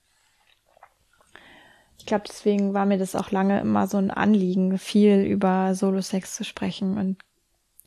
Ich 1.99 2.07
glaube, 2.07 2.25
deswegen 2.29 2.73
war 2.73 2.87
mir 2.87 2.99
das 2.99 3.17
auch 3.17 3.33
lange 3.33 3.61
immer 3.61 3.89
so 3.89 3.97
ein 3.97 4.13
Anliegen, 4.13 4.79
viel 4.79 5.25
über 5.25 5.75
Solo-Sex 5.75 6.37
zu 6.37 6.45
sprechen 6.45 6.99
und 6.99 7.19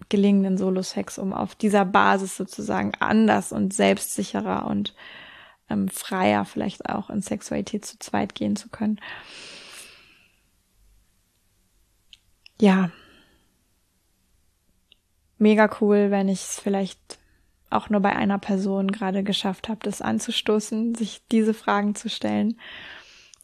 gelingenden 0.09 0.57
Solo-Sex, 0.57 1.17
um 1.17 1.33
auf 1.33 1.55
dieser 1.55 1.85
Basis 1.85 2.37
sozusagen 2.37 2.93
anders 2.99 3.51
und 3.51 3.73
selbstsicherer 3.73 4.67
und 4.67 4.93
ähm, 5.69 5.89
freier 5.89 6.45
vielleicht 6.45 6.89
auch 6.89 7.09
in 7.09 7.21
Sexualität 7.21 7.85
zu 7.85 7.99
zweit 7.99 8.35
gehen 8.35 8.55
zu 8.55 8.69
können. 8.69 8.99
Ja. 12.59 12.91
Mega 15.37 15.69
cool, 15.81 16.09
wenn 16.09 16.29
ich 16.29 16.41
es 16.41 16.59
vielleicht 16.59 17.19
auch 17.69 17.89
nur 17.89 17.99
bei 17.99 18.15
einer 18.15 18.39
Person 18.39 18.91
gerade 18.91 19.23
geschafft 19.23 19.69
habe, 19.69 19.79
das 19.83 20.01
anzustoßen, 20.01 20.95
sich 20.95 21.21
diese 21.31 21.53
Fragen 21.53 21.95
zu 21.95 22.09
stellen, 22.09 22.59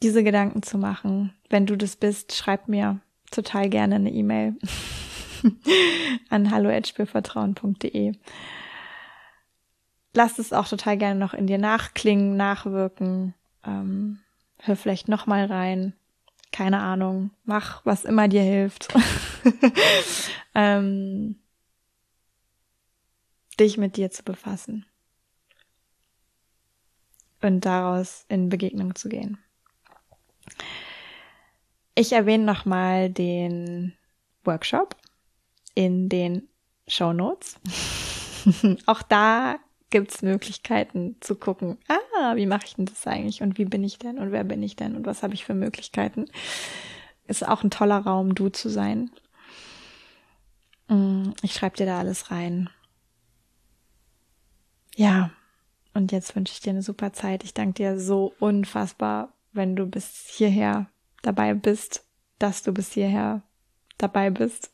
diese 0.01 0.23
Gedanken 0.23 0.63
zu 0.63 0.77
machen. 0.77 1.33
Wenn 1.49 1.65
du 1.65 1.75
das 1.75 1.95
bist, 1.95 2.33
schreib 2.33 2.67
mir 2.67 3.01
total 3.31 3.69
gerne 3.69 3.95
eine 3.95 4.11
E-Mail 4.11 4.55
an 6.29 6.51
hallo@spielvertrauen.de. 6.51 8.13
Lass 10.13 10.39
es 10.39 10.53
auch 10.53 10.67
total 10.67 10.97
gerne 10.97 11.19
noch 11.19 11.33
in 11.33 11.47
dir 11.47 11.57
nachklingen, 11.57 12.37
nachwirken. 12.37 13.33
Ähm, 13.65 14.19
hör 14.59 14.75
vielleicht 14.75 15.07
noch 15.07 15.25
mal 15.25 15.45
rein. 15.45 15.93
Keine 16.51 16.79
Ahnung. 16.79 17.31
Mach, 17.45 17.83
was 17.85 18.05
immer 18.05 18.27
dir 18.27 18.43
hilft. 18.43 18.93
ähm, 20.55 21.39
dich 23.59 23.77
mit 23.77 23.97
dir 23.97 24.11
zu 24.11 24.23
befassen. 24.23 24.85
Und 27.41 27.61
daraus 27.61 28.25
in 28.29 28.49
Begegnung 28.49 28.95
zu 28.95 29.09
gehen. 29.09 29.37
Ich 31.95 32.13
erwähne 32.13 32.45
nochmal 32.45 33.09
den 33.09 33.93
Workshop 34.43 34.95
in 35.75 36.09
den 36.09 36.47
Show 36.87 37.13
Notes. 37.13 37.59
Auch 38.85 39.01
da 39.01 39.59
gibt's 39.89 40.21
Möglichkeiten 40.21 41.17
zu 41.19 41.35
gucken, 41.35 41.77
ah, 41.87 42.35
wie 42.35 42.47
mache 42.47 42.65
ich 42.65 42.75
denn 42.75 42.85
das 42.85 43.05
eigentlich 43.05 43.41
und 43.41 43.57
wie 43.57 43.65
bin 43.65 43.83
ich 43.83 43.99
denn 43.99 44.17
und 44.17 44.31
wer 44.31 44.43
bin 44.43 44.63
ich 44.63 44.75
denn 44.75 44.95
und 44.95 45.05
was 45.05 45.21
habe 45.21 45.35
ich 45.35 45.45
für 45.45 45.53
Möglichkeiten. 45.53 46.25
Ist 47.27 47.47
auch 47.47 47.63
ein 47.63 47.69
toller 47.69 47.99
Raum, 47.99 48.35
du 48.35 48.49
zu 48.49 48.69
sein. 48.69 49.11
Mm, 50.87 51.29
ich 51.41 51.53
schreibe 51.53 51.77
dir 51.77 51.85
da 51.85 51.99
alles 51.99 52.31
rein. 52.31 52.69
Ja, 54.95 55.31
und 55.93 56.11
jetzt 56.11 56.35
wünsche 56.35 56.53
ich 56.53 56.59
dir 56.59 56.71
eine 56.71 56.81
super 56.81 57.13
Zeit. 57.13 57.43
Ich 57.43 57.53
danke 57.53 57.73
dir 57.73 57.99
so 57.99 58.33
unfassbar, 58.39 59.33
wenn 59.51 59.75
du 59.75 59.85
bis 59.85 60.25
hierher 60.27 60.87
dabei 61.21 61.53
bist, 61.53 62.03
dass 62.39 62.63
du 62.63 62.73
bis 62.73 62.93
hierher 62.93 63.43
dabei 63.97 64.31
bist. 64.31 64.71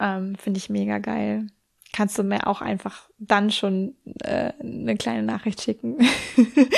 Ähm, 0.00 0.36
Finde 0.36 0.58
ich 0.58 0.70
mega 0.70 0.98
geil 0.98 1.46
kannst 1.92 2.18
du 2.18 2.22
mir 2.22 2.46
auch 2.46 2.60
einfach 2.60 3.08
dann 3.18 3.50
schon 3.50 3.94
äh, 4.22 4.52
eine 4.60 4.96
kleine 4.96 5.22
Nachricht 5.22 5.62
schicken. 5.62 5.98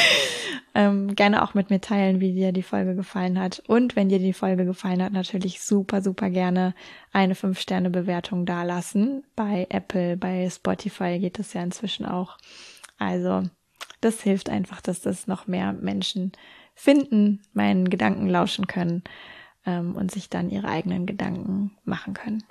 ähm, 0.74 1.14
gerne 1.14 1.42
auch 1.42 1.54
mit 1.54 1.70
mir 1.70 1.80
teilen, 1.80 2.20
wie 2.20 2.32
dir 2.32 2.52
die 2.52 2.62
Folge 2.62 2.94
gefallen 2.94 3.38
hat. 3.38 3.62
Und 3.66 3.96
wenn 3.96 4.08
dir 4.08 4.18
die 4.18 4.32
Folge 4.32 4.64
gefallen 4.64 5.02
hat, 5.02 5.12
natürlich 5.12 5.60
super, 5.60 6.00
super 6.00 6.30
gerne 6.30 6.74
eine 7.12 7.34
5-Sterne-Bewertung 7.34 8.46
dalassen. 8.46 9.24
Bei 9.34 9.66
Apple, 9.68 10.16
bei 10.16 10.48
Spotify 10.48 11.18
geht 11.18 11.38
das 11.38 11.52
ja 11.52 11.62
inzwischen 11.62 12.06
auch. 12.06 12.38
Also, 12.98 13.42
das 14.00 14.22
hilft 14.22 14.48
einfach, 14.48 14.80
dass 14.80 15.00
das 15.00 15.26
noch 15.26 15.46
mehr 15.46 15.72
Menschen 15.72 16.32
finden, 16.74 17.42
meinen 17.52 17.90
Gedanken 17.90 18.28
lauschen 18.28 18.66
können 18.66 19.02
ähm, 19.66 19.96
und 19.96 20.10
sich 20.10 20.30
dann 20.30 20.50
ihre 20.50 20.68
eigenen 20.68 21.04
Gedanken 21.04 21.72
machen 21.84 22.14
können. 22.14 22.44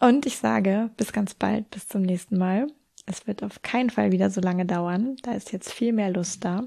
Und 0.00 0.24
ich 0.24 0.38
sage 0.38 0.90
bis 0.96 1.12
ganz 1.12 1.34
bald, 1.34 1.70
bis 1.70 1.86
zum 1.86 2.02
nächsten 2.02 2.38
Mal. 2.38 2.66
Es 3.06 3.26
wird 3.26 3.42
auf 3.42 3.62
keinen 3.62 3.90
Fall 3.90 4.12
wieder 4.12 4.30
so 4.30 4.40
lange 4.40 4.64
dauern. 4.64 5.16
Da 5.22 5.32
ist 5.32 5.52
jetzt 5.52 5.72
viel 5.72 5.92
mehr 5.92 6.10
Lust 6.10 6.44
da. 6.44 6.64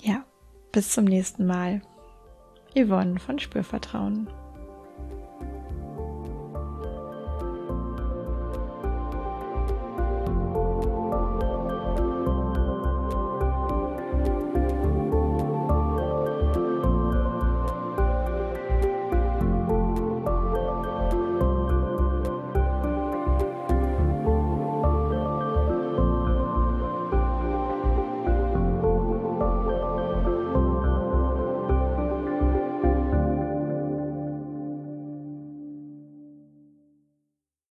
Ja, 0.00 0.24
bis 0.70 0.90
zum 0.90 1.04
nächsten 1.04 1.46
Mal. 1.46 1.80
Yvonne 2.76 3.18
von 3.18 3.38
Spürvertrauen. 3.38 4.28